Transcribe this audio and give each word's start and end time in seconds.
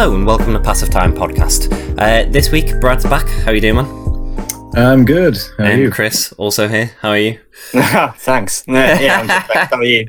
Hello 0.00 0.14
and 0.14 0.24
welcome 0.24 0.54
to 0.54 0.60
Passive 0.60 0.88
Time 0.88 1.12
Podcast. 1.12 1.70
Uh, 1.98 2.24
this 2.30 2.50
week, 2.50 2.80
Brad's 2.80 3.04
back. 3.04 3.28
How 3.28 3.50
are 3.50 3.54
you 3.54 3.60
doing, 3.60 3.74
man? 3.74 4.72
I'm 4.74 5.04
good. 5.04 5.36
How 5.58 5.64
are 5.64 5.66
and 5.66 5.82
you? 5.82 5.90
Chris 5.90 6.32
also 6.38 6.68
here. 6.68 6.92
How 7.02 7.10
are 7.10 7.18
you? 7.18 7.38
Thanks. 8.16 8.64
Yeah, 8.66 8.98
yeah, 8.98 9.20
I'm 9.20 9.26
good. 9.26 9.56
How 9.56 9.76
are 9.76 9.84
you? 9.84 10.08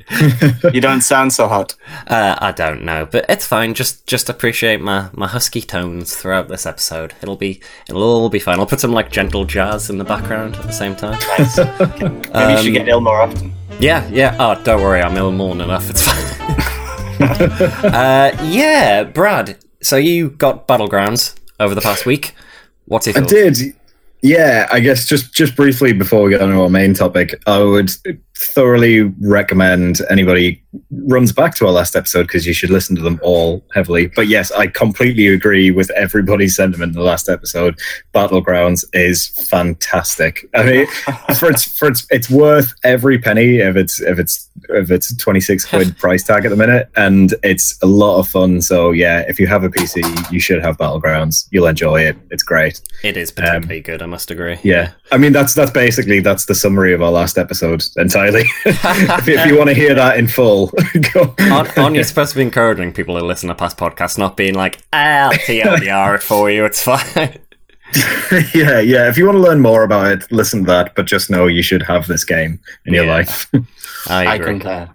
You 0.74 0.80
don't 0.80 1.02
sound 1.02 1.34
so 1.34 1.50
hot. 1.50 1.76
Uh, 2.08 2.38
I 2.40 2.54
don't 2.54 2.86
know, 2.86 3.06
but 3.06 3.26
it's 3.28 3.46
fine. 3.46 3.74
Just 3.74 4.08
just 4.08 4.30
appreciate 4.30 4.80
my, 4.80 5.10
my 5.12 5.28
husky 5.28 5.60
tones 5.60 6.16
throughout 6.16 6.48
this 6.48 6.66
episode. 6.66 7.14
It'll 7.22 7.36
be 7.36 7.60
it'll 7.90 8.02
all 8.02 8.30
be 8.30 8.40
fine. 8.40 8.60
I'll 8.60 8.66
put 8.66 8.80
some 8.80 8.94
like 8.94 9.12
gentle 9.12 9.44
jazz 9.44 9.90
in 9.90 9.98
the 9.98 10.06
background 10.06 10.56
at 10.56 10.68
the 10.68 10.72
same 10.72 10.96
time. 10.96 11.20
Nice. 11.38 11.58
Maybe 11.58 12.54
you 12.54 12.64
should 12.64 12.74
get 12.74 12.88
ill 12.88 13.02
more 13.02 13.20
often. 13.20 13.52
Yeah, 13.82 14.08
yeah. 14.08 14.38
Oh, 14.40 14.64
don't 14.64 14.82
worry, 14.82 15.02
I'm 15.02 15.18
ill 15.18 15.34
more 15.34 15.54
than 15.54 15.66
enough. 15.66 15.90
It's 15.90 16.02
fine. 16.02 17.94
uh, 17.94 18.38
yeah, 18.42 19.04
Brad. 19.04 19.58
So 19.82 19.98
you 19.98 20.30
got 20.30 20.68
battlegrounds 20.68 21.36
over 21.60 21.76
the 21.76 21.82
past 21.82 22.06
week. 22.06 22.36
What's 22.86 23.08
it? 23.08 23.18
I 23.18 23.22
did. 23.22 23.58
Yeah, 24.24 24.68
I 24.72 24.80
guess 24.80 25.08
just 25.08 25.34
just 25.34 25.56
briefly 25.56 25.94
before 25.94 26.22
we 26.24 26.30
get 26.30 26.42
on 26.42 26.50
to 26.50 26.62
our 26.62 26.70
main 26.70 26.94
topic, 26.94 27.42
I 27.48 27.64
would 27.64 27.90
thoroughly 28.38 29.02
recommend 29.22 30.02
anybody 30.10 30.64
runs 30.92 31.32
back 31.32 31.56
to 31.56 31.66
our 31.66 31.72
last 31.72 31.96
episode 31.96 32.24
because 32.24 32.46
you 32.46 32.54
should 32.54 32.70
listen 32.70 32.96
to 32.96 33.02
them 33.02 33.20
all 33.24 33.64
heavily. 33.74 34.08
But 34.08 34.28
yes, 34.28 34.52
I 34.52 34.68
completely 34.68 35.28
agree 35.28 35.72
with 35.72 35.90
everybody's 35.92 36.56
sentiment 36.56 36.92
in 36.92 36.96
the 36.96 37.04
last 37.04 37.30
episode. 37.30 37.80
Battlegrounds 38.14 38.86
is 38.94 39.28
fantastic. 39.50 40.48
I 40.54 40.64
mean, 40.64 40.88
for 41.40 41.50
its 41.50 41.64
for 41.78 41.88
its 41.88 42.06
it's 42.12 42.30
worth 42.30 42.74
every 42.84 43.18
penny 43.18 43.58
if 43.58 43.76
it's 43.76 44.00
if 44.00 44.20
it's 44.20 44.50
if 44.76 44.92
it's 44.92 45.16
twenty 45.18 45.40
six 45.40 45.66
quid 45.66 45.98
price 46.04 46.24
tag 46.24 46.46
at 46.46 46.50
the 46.50 46.56
minute, 46.56 46.90
and 46.96 47.34
it's 47.44 47.82
a 47.82 47.88
lot 47.88 48.20
of 48.20 48.28
fun. 48.28 48.62
So 48.62 48.92
yeah, 48.92 49.24
if 49.28 49.40
you 49.40 49.48
have 49.48 49.64
a 49.64 49.70
PC, 49.70 50.32
you 50.32 50.40
should 50.40 50.62
have 50.62 50.78
Battlegrounds. 50.78 51.48
You'll 51.52 51.68
enjoy 51.68 52.02
it. 52.02 52.18
It's 52.30 52.44
great. 52.44 52.82
It 53.04 53.18
is 53.18 53.32
particularly 53.32 53.82
good. 53.82 54.02
I 54.02 54.06
must 54.06 54.32
agree. 54.32 54.60
Yeah, 54.64 54.92
I 55.12 55.18
mean 55.18 55.34
that's 55.34 55.54
that's 55.54 55.72
basically 55.72 56.20
that's 56.20 56.46
the 56.46 56.56
summary 56.56 56.94
of 56.94 57.02
our 57.02 57.12
last 57.12 57.38
episode 57.38 57.84
entirely. 57.98 58.44
if, 58.66 59.28
if 59.28 59.46
you 59.48 59.58
want 59.58 59.70
to 59.70 59.76
hear 59.76 59.94
that 59.96 60.18
in 60.18 60.28
full, 60.28 60.68
go. 61.14 61.36
Aren't, 61.40 61.78
aren't 61.78 61.96
you 61.96 62.04
supposed 62.04 62.32
to 62.32 62.38
be 62.38 62.44
encouraging 62.44 62.94
people 62.94 63.18
to 63.18 63.26
listen 63.26 63.50
to 63.50 63.56
past 63.56 63.78
podcasts, 63.78 64.18
not 64.18 64.38
being 64.38 64.56
like, 64.56 64.80
ah, 64.94 65.26
I'll 65.26 65.32
TLDR 65.34 66.16
it 66.16 66.24
for 66.24 66.50
you, 66.50 66.66
it's 66.66 66.84
fine. 66.84 67.40
yeah, 68.54 68.80
yeah. 68.80 69.10
If 69.10 69.18
you 69.18 69.26
want 69.26 69.38
to 69.38 69.42
learn 69.42 69.62
more 69.62 69.84
about 69.84 70.12
it, 70.12 70.32
listen 70.32 70.62
to 70.62 70.68
that. 70.68 70.96
But 70.96 71.06
just 71.06 71.30
know 71.30 71.48
you 71.48 71.62
should 71.62 71.84
have 71.84 72.08
this 72.08 72.24
game 72.24 72.60
in 72.86 72.94
your 72.94 73.06
life. 73.06 73.50
I 74.08 74.28
I 74.28 74.38
concur. 74.40 74.90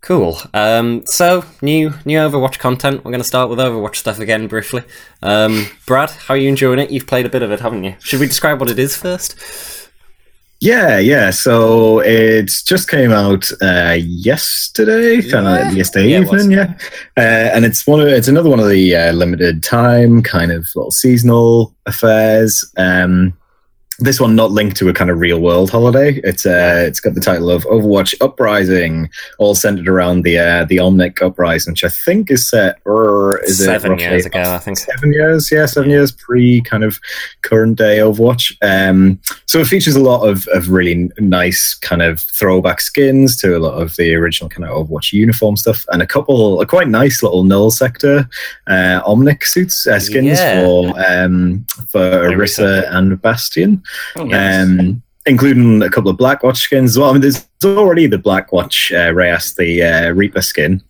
Cool. 0.00 0.38
Um, 0.52 1.02
so 1.06 1.44
new 1.62 1.94
new 2.04 2.18
Overwatch 2.18 2.58
content. 2.58 3.04
We're 3.04 3.10
going 3.10 3.22
to 3.22 3.26
start 3.26 3.48
with 3.48 3.58
Overwatch 3.58 3.96
stuff 3.96 4.18
again 4.18 4.48
briefly. 4.48 4.82
Um, 5.22 5.66
Brad, 5.86 6.10
how 6.10 6.34
are 6.34 6.36
you 6.36 6.48
enjoying 6.48 6.78
it? 6.78 6.90
You've 6.90 7.06
played 7.06 7.24
a 7.24 7.30
bit 7.30 7.42
of 7.42 7.50
it, 7.50 7.60
haven't 7.60 7.84
you? 7.84 7.96
Should 8.00 8.20
we 8.20 8.26
describe 8.26 8.60
what 8.60 8.70
it 8.70 8.78
is 8.78 8.96
first? 8.96 9.83
Yeah, 10.64 10.98
yeah. 10.98 11.30
So 11.30 11.98
it 12.00 12.50
just 12.64 12.88
came 12.88 13.12
out 13.12 13.50
uh, 13.60 13.96
yesterday, 14.00 15.20
kind 15.22 15.46
Yeah. 15.46 15.70
yesterday 15.72 16.08
Yeah, 16.08 16.20
evening. 16.22 16.50
Yeah, 16.50 16.74
uh, 17.18 17.52
and 17.54 17.64
it's 17.64 17.86
one 17.86 18.00
of 18.00 18.08
it's 18.08 18.28
another 18.28 18.48
one 18.48 18.60
of 18.60 18.68
the 18.68 18.96
uh, 18.96 19.12
limited 19.12 19.62
time 19.62 20.22
kind 20.22 20.50
of 20.50 20.66
little 20.74 20.90
seasonal 20.90 21.74
affairs. 21.86 22.64
Um, 22.78 23.34
this 24.00 24.20
one 24.20 24.34
not 24.34 24.50
linked 24.50 24.76
to 24.78 24.88
a 24.88 24.92
kind 24.92 25.08
of 25.10 25.18
real 25.20 25.40
world 25.40 25.70
holiday. 25.70 26.20
It's 26.24 26.44
uh, 26.44 26.84
it's 26.86 26.98
got 27.00 27.14
the 27.14 27.20
title 27.20 27.50
of 27.50 27.64
Overwatch 27.64 28.14
Uprising, 28.20 29.08
all 29.38 29.54
centered 29.54 29.88
around 29.88 30.22
the 30.22 30.38
uh, 30.38 30.64
the 30.64 30.78
Omnic 30.78 31.22
uprising, 31.22 31.72
which 31.72 31.84
I 31.84 31.88
think 31.88 32.30
is 32.30 32.48
set 32.48 32.78
or 32.84 33.38
is 33.44 33.64
Seven 33.64 33.92
it 33.92 34.00
years 34.00 34.26
ago, 34.26 34.42
I 34.42 34.58
think. 34.58 34.78
Seven 34.78 35.12
years, 35.12 35.50
yeah, 35.52 35.66
seven 35.66 35.90
years 35.90 36.10
pre 36.10 36.60
kind 36.62 36.82
of 36.82 36.98
current 37.42 37.78
day 37.78 37.98
Overwatch. 37.98 38.56
Um, 38.62 39.20
so 39.46 39.60
it 39.60 39.66
features 39.68 39.94
a 39.94 40.02
lot 40.02 40.22
of, 40.28 40.46
of 40.48 40.70
really 40.70 40.92
n- 40.92 41.12
nice 41.18 41.74
kind 41.74 42.02
of 42.02 42.18
throwback 42.20 42.80
skins 42.80 43.36
to 43.38 43.56
a 43.56 43.60
lot 43.60 43.80
of 43.80 43.94
the 43.96 44.14
original 44.14 44.50
kind 44.50 44.64
of 44.68 44.88
Overwatch 44.88 45.12
uniform 45.12 45.56
stuff, 45.56 45.84
and 45.90 46.02
a 46.02 46.06
couple, 46.06 46.60
a 46.60 46.66
quite 46.66 46.88
nice 46.88 47.22
little 47.22 47.44
null 47.44 47.70
sector 47.70 48.28
uh, 48.66 49.00
Omnic 49.06 49.44
suits 49.44 49.86
uh, 49.86 50.00
skins 50.00 50.38
Yeah. 50.40 50.64
for 50.64 50.94
um, 51.06 51.64
for 51.88 52.00
Orisa 52.00 52.88
and 52.90 53.20
Bastion 53.22 53.82
Oh, 54.16 54.32
um, 54.32 55.02
including 55.26 55.82
a 55.82 55.90
couple 55.90 56.10
of 56.10 56.16
Blackwatch 56.16 56.56
skins 56.56 56.90
as 56.90 56.98
well. 56.98 57.10
I 57.10 57.12
mean, 57.12 57.22
there's 57.22 57.46
already 57.64 58.06
the 58.06 58.18
Blackwatch 58.18 58.92
uh, 58.92 59.12
Reyes, 59.12 59.54
the 59.54 59.82
uh, 59.82 60.10
Reaper 60.10 60.42
skin. 60.42 60.82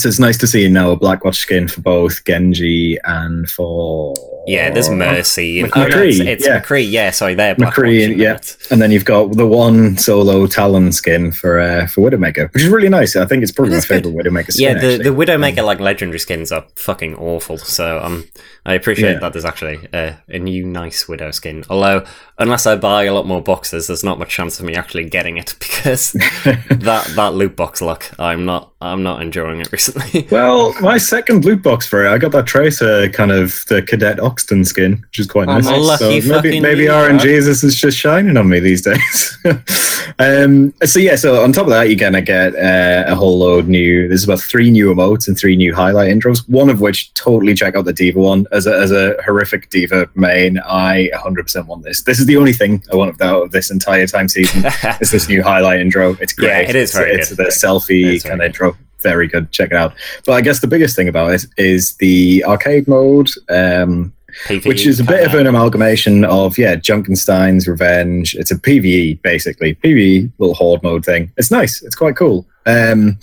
So 0.00 0.08
it's 0.08 0.18
nice 0.18 0.38
to 0.38 0.46
see 0.46 0.66
now 0.68 0.90
a 0.92 0.98
Blackwatch 0.98 1.34
skin 1.36 1.68
for 1.68 1.80
both 1.82 2.24
Genji 2.24 2.98
and 3.04 3.48
for 3.50 4.14
Yeah, 4.46 4.70
there's 4.70 4.88
Mercy. 4.88 5.60
and- 5.60 5.70
McCree, 5.70 5.94
oh, 5.94 6.00
it's, 6.02 6.18
it's 6.20 6.46
yeah. 6.46 6.60
McCree. 6.60 6.90
Yeah, 6.90 7.10
sorry, 7.10 7.34
they're 7.34 7.54
McCree, 7.54 8.08
Blackwatch, 8.08 8.16
yeah. 8.16 8.34
isn't 8.36 8.62
it? 8.62 8.66
and 8.72 8.80
then 8.80 8.90
you've 8.92 9.04
got 9.04 9.36
the 9.36 9.46
one 9.46 9.98
solo 9.98 10.46
Talon 10.46 10.92
skin 10.92 11.32
for 11.32 11.60
uh, 11.60 11.86
for 11.86 12.08
Widowmaker, 12.08 12.52
which 12.54 12.62
is 12.62 12.68
really 12.70 12.88
nice. 12.88 13.14
I 13.16 13.26
think 13.26 13.42
it's 13.42 13.52
probably 13.52 13.72
It 13.72 13.74
my 13.74 13.78
is 13.78 13.86
good. 13.86 14.04
favorite 14.04 14.24
Widowmaker 14.24 14.52
skin. 14.52 14.64
Yeah, 14.76 14.80
the, 14.80 14.94
actually. 14.94 15.10
the 15.10 15.16
Widowmaker 15.32 15.64
like 15.64 15.80
legendary 15.80 16.18
skins 16.18 16.50
are 16.52 16.64
fucking 16.76 17.16
awful. 17.16 17.58
So 17.58 17.98
um, 18.02 18.24
I 18.64 18.74
appreciate 18.74 19.12
Yeah. 19.14 19.18
that 19.20 19.32
there's 19.34 19.44
actually 19.44 19.86
a, 19.92 20.16
a 20.28 20.38
new 20.38 20.64
nice 20.66 21.06
Widow 21.08 21.30
skin. 21.32 21.64
Although 21.68 22.04
unless 22.38 22.66
I 22.66 22.76
buy 22.76 23.04
a 23.04 23.12
lot 23.12 23.26
more 23.26 23.42
boxes, 23.42 23.88
there's 23.88 24.02
not 24.04 24.18
much 24.18 24.30
chance 24.30 24.58
of 24.58 24.64
me 24.64 24.74
actually 24.74 25.04
getting 25.10 25.36
it 25.36 25.54
because 25.60 26.12
that 26.44 27.12
that 27.16 27.34
loot 27.34 27.54
box 27.56 27.82
luck, 27.82 28.10
I'm 28.18 28.44
not 28.46 28.72
I'm 28.80 29.02
not 29.02 29.20
enjoying 29.20 29.60
it 29.60 29.70
recently. 29.72 29.89
Well, 30.30 30.74
my 30.80 30.98
second 30.98 31.44
loot 31.44 31.62
box 31.62 31.86
for 31.86 32.04
it, 32.04 32.10
I 32.10 32.18
got 32.18 32.32
that 32.32 32.46
Tracer 32.46 33.08
kind 33.10 33.30
of 33.32 33.64
the 33.68 33.82
Cadet 33.82 34.18
Oxton 34.18 34.64
skin, 34.66 35.02
which 35.08 35.18
is 35.18 35.26
quite 35.26 35.48
Oh, 35.48 35.58
nice. 35.58 35.98
So 35.98 36.08
maybe 36.08 36.60
maybe 36.60 36.82
you, 36.84 36.90
RNG 36.90 37.24
is 37.26 37.60
just 37.80 37.98
shining 37.98 38.36
on 38.36 38.48
me 38.48 38.60
these 38.60 38.82
days. 38.82 39.38
um, 40.18 40.72
so 40.84 40.98
yeah, 40.98 41.16
so 41.16 41.42
on 41.42 41.52
top 41.52 41.64
of 41.64 41.70
that, 41.70 41.88
you're 41.88 41.96
gonna 41.98 42.22
get 42.22 42.54
uh, 42.54 43.04
a 43.10 43.14
whole 43.14 43.38
load 43.38 43.66
new. 43.68 44.08
There's 44.08 44.24
about 44.24 44.40
three 44.40 44.70
new 44.70 44.94
emotes 44.94 45.26
and 45.28 45.38
three 45.38 45.56
new 45.56 45.74
highlight 45.74 46.10
intros. 46.14 46.48
One 46.48 46.68
of 46.70 46.80
which 46.80 47.12
totally 47.14 47.54
check 47.54 47.74
out 47.76 47.84
the 47.84 47.92
D.Va 47.92 48.20
one 48.20 48.46
as 48.52 48.66
a, 48.66 48.76
as 48.78 48.92
a 48.92 49.16
horrific 49.24 49.70
D.Va 49.70 50.08
main. 50.14 50.58
I 50.60 51.10
100% 51.14 51.66
want 51.66 51.84
this. 51.84 52.02
This 52.02 52.18
is 52.20 52.26
the 52.26 52.36
only 52.36 52.52
thing 52.52 52.82
I 52.92 52.96
want 52.96 53.20
out 53.20 53.42
of 53.42 53.50
this 53.52 53.70
entire 53.70 54.06
time 54.06 54.28
season. 54.28 54.64
is 55.00 55.10
this 55.10 55.28
new 55.28 55.42
highlight 55.42 55.80
intro? 55.80 56.16
It's 56.20 56.32
great. 56.32 56.48
Yeah, 56.48 56.58
it 56.60 56.76
is 56.76 56.92
very 56.92 57.12
It's, 57.12 57.34
good. 57.34 57.46
it's 57.46 57.60
the 57.60 57.66
selfie 57.66 58.22
kind 58.24 58.40
of 58.40 58.46
intro. 58.46 58.76
Very 59.02 59.26
good. 59.28 59.50
Check 59.50 59.70
it 59.70 59.76
out. 59.76 59.94
But 60.26 60.32
I 60.32 60.40
guess 60.40 60.60
the 60.60 60.66
biggest 60.66 60.94
thing 60.96 61.08
about 61.08 61.32
it 61.32 61.46
is 61.56 61.96
the 61.96 62.44
arcade 62.44 62.86
mode, 62.88 63.30
um, 63.48 64.12
PvE 64.46 64.66
which 64.66 64.86
is 64.86 65.00
a 65.00 65.04
bit 65.04 65.26
of 65.26 65.34
an 65.34 65.46
amalgamation 65.46 66.24
of 66.24 66.56
yeah, 66.56 66.76
Junkenstein's 66.76 67.66
Revenge. 67.66 68.34
It's 68.36 68.50
a 68.50 68.56
PVE 68.56 69.20
basically, 69.22 69.74
PVE 69.76 70.30
little 70.38 70.54
horde 70.54 70.82
mode 70.82 71.04
thing. 71.04 71.32
It's 71.36 71.50
nice. 71.50 71.82
It's 71.82 71.96
quite 71.96 72.16
cool. 72.16 72.46
Um, 72.66 73.18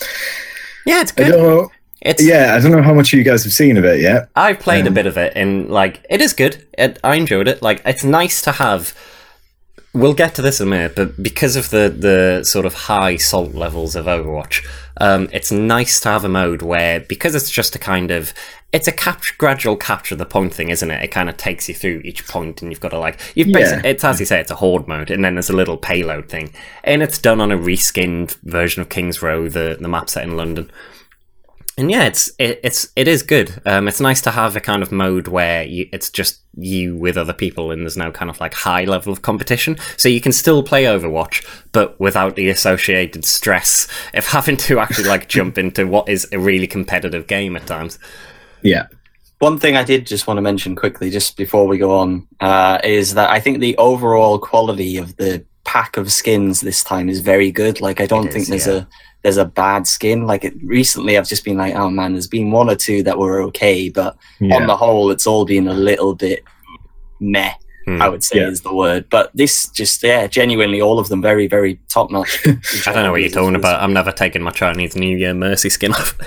yeah, 0.86 1.02
it's 1.02 1.12
I 1.14 1.16
good. 1.16 1.32
don't 1.32 1.44
know. 1.44 1.72
It's 2.02 2.24
Yeah, 2.24 2.56
I 2.56 2.60
don't 2.62 2.72
know 2.72 2.82
how 2.84 2.94
much 2.94 3.12
you 3.14 3.24
guys 3.24 3.44
have 3.44 3.54
seen 3.54 3.76
of 3.78 3.84
it 3.86 4.02
yet. 4.02 4.30
I've 4.36 4.60
played 4.60 4.86
a 4.86 4.90
Um, 4.90 4.94
bit 4.94 5.06
of 5.08 5.18
it, 5.18 5.34
and 5.36 5.70
like 5.70 6.06
it 6.10 6.22
is 6.22 6.34
good. 6.34 6.66
It, 6.78 7.00
I 7.04 7.16
enjoyed 7.16 7.48
it. 7.48 7.62
Like 7.62 7.82
it's 7.86 8.04
nice 8.04 8.42
to 8.44 8.52
have. 8.54 8.94
We'll 9.98 10.14
get 10.14 10.36
to 10.36 10.42
this 10.44 10.62
in 10.62 10.68
a 10.68 10.70
minute, 10.70 10.96
but 10.96 11.22
because 11.22 11.56
of 11.56 11.70
the 11.72 11.90
the 11.90 12.44
sort 12.44 12.66
of 12.66 12.74
high 12.74 13.16
salt 13.16 13.56
levels 13.56 13.96
of 13.96 14.06
Overwatch, 14.06 14.64
um, 14.98 15.28
it's 15.34 15.52
nice 15.52 16.00
to 16.02 16.10
have 16.10 16.24
a 16.24 16.30
mode 16.30 16.62
where 16.62 17.00
because 17.00 17.34
it's 17.34 17.50
just 17.50 17.76
a 17.76 17.80
kind 17.80 18.12
of 18.12 18.34
it's 18.72 18.88
a 18.88 18.92
capture, 18.92 19.34
gradual 19.38 19.76
capture 19.76 20.16
the 20.16 20.26
point 20.26 20.54
thing, 20.54 20.70
isn't 20.70 20.92
it? 20.92 21.04
It 21.04 21.08
kind 21.08 21.30
of 21.30 21.38
takes 21.38 21.68
you 21.68 21.74
through 21.74 22.02
each 22.04 22.28
point, 22.28 22.62
and 22.62 22.72
you've 22.72 22.80
got 22.82 22.90
to 22.90 23.00
like 23.00 23.20
you've 23.36 23.48
Yeah. 23.48 23.60
basically 23.60 23.90
it's 23.90 24.04
as 24.04 24.20
you 24.20 24.26
say, 24.28 24.40
it's 24.40 24.52
a 24.52 24.56
horde 24.56 24.88
mode, 24.88 25.10
and 25.10 25.24
then 25.26 25.34
there's 25.36 25.50
a 25.50 25.56
little 25.56 25.78
payload 25.78 26.30
thing, 26.30 26.54
and 26.84 27.02
it's 27.02 27.18
done 27.18 27.42
on 27.42 27.52
a 27.52 27.58
reskinned 27.58 28.36
version 28.44 28.82
of 28.82 28.90
Kings 28.90 29.22
Row, 29.24 29.50
the 29.50 29.78
the 29.80 29.88
map 29.88 30.10
set 30.10 30.24
in 30.24 30.38
London. 30.38 30.70
And 31.80 31.92
yeah, 31.92 32.06
it's 32.06 32.32
it, 32.40 32.60
it's 32.64 32.90
it 32.96 33.08
is 33.08 33.22
good. 33.22 33.62
Um, 33.66 33.88
it's 33.88 34.00
nice 34.00 34.20
to 34.22 34.32
have 34.32 34.56
a 34.56 34.60
kind 34.60 34.82
of 34.82 34.92
mode 34.92 35.28
where 35.28 35.64
you, 35.64 35.88
it's 35.94 36.10
just 36.10 36.42
you 36.56 36.96
with 36.96 37.18
other 37.18 37.34
people, 37.34 37.70
and 37.70 37.84
there's 37.84 37.96
no 37.96 38.12
kind 38.12 38.32
of 38.32 38.40
like 38.40 38.56
high 38.56 38.86
level 38.86 39.14
of 39.14 39.22
competition. 39.22 39.78
So 39.96 40.10
you 40.10 40.20
can 40.20 40.32
still 40.32 40.64
play 40.64 40.86
Overwatch, 40.86 41.46
but 41.74 42.00
without 42.00 42.36
the 42.36 42.50
associated 42.50 43.26
stress 43.26 43.88
of 44.16 44.26
having 44.28 44.58
to 44.58 44.80
actually 44.80 45.08
like 45.08 45.30
jump 45.38 45.60
into 45.60 45.86
what 45.86 46.10
is 46.10 46.28
a 46.32 46.40
really 46.40 46.66
competitive 46.68 47.28
game 47.28 47.56
at 47.56 47.68
times. 47.68 48.00
Yeah. 48.64 48.88
One 49.38 49.60
thing 49.60 49.78
I 49.78 49.84
did 49.84 50.08
just 50.08 50.26
want 50.26 50.40
to 50.40 50.42
mention 50.42 50.76
quickly, 50.76 51.12
just 51.12 51.38
before 51.38 51.68
we 51.68 51.78
go 51.78 51.96
on, 52.00 52.28
uh, 52.40 52.80
is 52.84 53.14
that 53.14 53.30
I 53.30 53.40
think 53.40 53.60
the 53.60 53.78
overall 53.78 54.40
quality 54.40 54.98
of 54.98 55.16
the 55.18 55.46
pack 55.64 55.96
of 55.96 56.12
skins 56.12 56.62
this 56.62 56.84
time 56.84 57.08
is 57.08 57.20
very 57.20 57.52
good. 57.52 57.82
Like, 57.82 58.02
I 58.02 58.08
don't 58.08 58.26
It 58.26 58.34
think 58.34 58.48
there's 58.48 58.66
yeah. 58.66 58.74
a 58.74 58.88
there's 59.24 59.38
a 59.38 59.46
bad 59.46 59.88
skin. 59.88 60.26
Like, 60.26 60.44
it, 60.44 60.54
recently 60.64 61.18
I've 61.18 61.28
just 61.28 61.44
been 61.44 61.58
like, 61.58 61.76
oh 61.76 61.90
man, 61.90 62.14
there's 62.14 62.28
been 62.28 62.52
one 62.52 62.70
or 62.70 62.76
two 62.76 63.04
that 63.04 63.18
were 63.18 63.42
okay, 63.44 63.90
but 63.90 64.18
yeah. 64.40 64.56
on 64.56 64.68
the 64.68 64.78
whole, 64.78 65.12
it's 65.12 65.28
all 65.28 65.46
been 65.46 65.68
a 65.68 65.74
little 65.74 66.16
bit 66.16 66.44
meh. 67.20 67.54
Hmm. 67.88 68.02
I 68.02 68.10
would 68.10 68.22
say 68.22 68.40
Yeah. 68.40 68.50
is 68.50 68.62
the 68.62 68.74
word. 68.74 69.10
But 69.10 69.32
this 69.34 69.70
just 69.70 70.04
yeah, 70.04 70.28
genuinely 70.28 70.82
all 70.82 71.00
of 71.00 71.08
them 71.08 71.22
very 71.22 71.48
very 71.48 71.80
top 71.88 72.12
notch. 72.12 72.38
I 72.86 72.92
don't 72.92 73.04
know 73.04 73.12
what 73.12 73.22
you're 73.22 73.30
talking 73.30 73.56
about. 73.56 73.82
I'm 73.82 73.94
never 73.94 74.12
taking 74.12 74.42
my 74.42 74.52
Chinese 74.52 74.98
New 74.98 75.16
Year 75.18 75.34
Mercy 75.34 75.70
skin 75.70 75.94
off. 75.94 76.18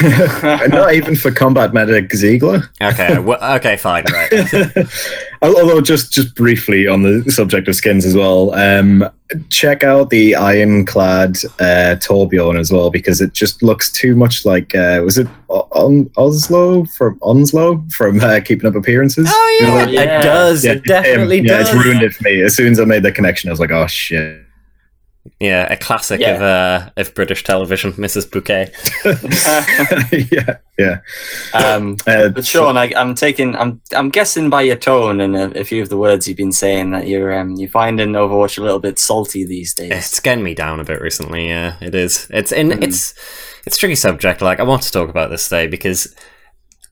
Not 0.68 0.94
even 0.94 1.16
for 1.16 1.32
combat 1.32 1.74
medic 1.74 2.14
Ziegler. 2.14 2.70
okay, 2.80 3.18
well, 3.18 3.42
okay, 3.56 3.76
fine, 3.76 4.04
right. 4.12 4.30
Although, 5.40 5.80
just 5.80 6.12
just 6.12 6.34
briefly 6.34 6.86
on 6.88 7.02
the 7.02 7.30
subject 7.30 7.68
of 7.68 7.76
skins 7.76 8.04
as 8.04 8.14
well, 8.16 8.52
um, 8.54 9.08
check 9.50 9.84
out 9.84 10.10
the 10.10 10.34
ironclad 10.34 11.36
uh, 11.60 11.94
Torbjorn 12.00 12.58
as 12.58 12.72
well 12.72 12.90
because 12.90 13.20
it 13.20 13.32
just 13.34 13.62
looks 13.62 13.92
too 13.92 14.16
much 14.16 14.44
like 14.44 14.74
uh, 14.74 15.00
was 15.04 15.16
it 15.18 15.28
on 15.48 16.10
Oslo 16.16 16.84
from 16.86 17.18
Onslow 17.22 17.84
from 17.96 18.20
uh, 18.20 18.40
Keeping 18.40 18.66
Up 18.68 18.74
Appearances? 18.74 19.28
Oh 19.30 19.58
You 19.60 19.66
know 19.66 19.76
yeah, 19.78 19.86
Yeah. 20.02 20.20
it 20.20 20.22
does. 20.22 20.64
Yeah, 20.64 20.72
it 20.72 20.84
definitely 20.84 21.38
him. 21.38 21.44
yeah, 21.46 21.58
does. 21.58 21.68
it's 21.74 21.84
ruined 21.84 22.02
it 22.02 22.14
for 22.14 22.24
me. 22.24 22.42
As 22.42 22.56
soon 22.56 22.72
as 22.72 22.80
I 22.80 22.84
made 22.84 23.02
the 23.04 23.12
connection, 23.12 23.48
I 23.48 23.52
was 23.52 23.60
like, 23.60 23.70
oh 23.70 23.86
shit. 23.86 24.42
Yeah, 25.40 25.70
a 25.72 25.76
classic 25.76 26.20
Yeah. 26.20 26.34
of 26.36 26.42
uh, 26.42 26.90
of 26.96 27.14
British 27.14 27.44
television, 27.44 27.92
Mrs. 27.94 28.30
Bouquet. 28.30 28.70
yeah, 30.32 30.56
yeah. 30.78 31.00
um, 31.54 31.96
Uh, 32.06 32.28
but 32.28 32.46
Sean, 32.46 32.76
I, 32.76 32.92
I'm 32.96 33.14
taking. 33.14 33.54
I'm. 33.56 33.80
I'm 33.94 34.08
guessing 34.10 34.50
by 34.50 34.62
your 34.62 34.76
tone 34.76 35.20
and 35.20 35.36
a, 35.36 35.60
a 35.60 35.64
few 35.64 35.82
of 35.82 35.88
the 35.88 35.96
words 35.96 36.26
you've 36.28 36.36
been 36.36 36.52
saying 36.52 36.90
that 36.92 37.06
you're. 37.08 37.38
Um, 37.38 37.54
you're 37.56 37.68
finding 37.68 38.10
Overwatch 38.12 38.58
a 38.58 38.62
little 38.62 38.78
bit 38.80 38.98
salty 38.98 39.44
these 39.44 39.74
days. 39.74 39.92
It's 39.92 40.20
getting 40.20 40.44
me 40.44 40.54
down 40.54 40.80
a 40.80 40.84
bit 40.84 41.00
recently. 41.00 41.48
Yeah, 41.48 41.76
it 41.80 41.94
is. 41.94 42.26
It's 42.30 42.52
in. 42.52 42.68
Mm. 42.70 42.82
It's 42.82 43.14
it's 43.66 43.76
a 43.76 43.78
tricky 43.78 43.96
subject. 43.96 44.40
Like 44.42 44.60
I 44.60 44.64
want 44.64 44.82
to 44.82 44.92
talk 44.92 45.08
about 45.08 45.30
this 45.30 45.44
today 45.48 45.66
because 45.66 46.14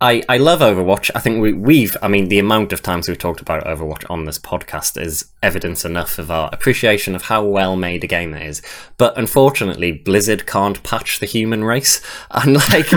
I 0.00 0.22
I 0.28 0.37
love 0.37 0.60
Overwatch. 0.60 1.10
I 1.14 1.20
think 1.20 1.40
we 1.40 1.54
we've. 1.54 1.96
I 2.02 2.08
mean, 2.08 2.28
the 2.28 2.38
amount 2.38 2.72
of 2.72 2.82
times 2.82 3.08
we've 3.08 3.19
talked 3.19 3.40
about 3.40 3.64
Overwatch 3.64 4.08
on 4.10 4.26
this 4.26 4.38
podcast 4.38 5.00
is 5.00 5.31
evidence 5.43 5.84
enough 5.84 6.19
of 6.19 6.31
our 6.31 6.50
appreciation 6.52 7.14
of 7.14 7.22
how 7.22 7.44
well 7.44 7.76
made 7.76 8.04
a 8.04 8.06
game 8.06 8.34
it 8.34 8.46
is. 8.46 8.60
But 8.98 9.16
unfortunately, 9.16 9.93
Blizzard 9.93 10.46
can't 10.46 10.82
patch 10.82 11.19
the 11.19 11.26
human 11.26 11.64
race, 11.64 12.02
and 12.31 12.54
like 12.54 12.88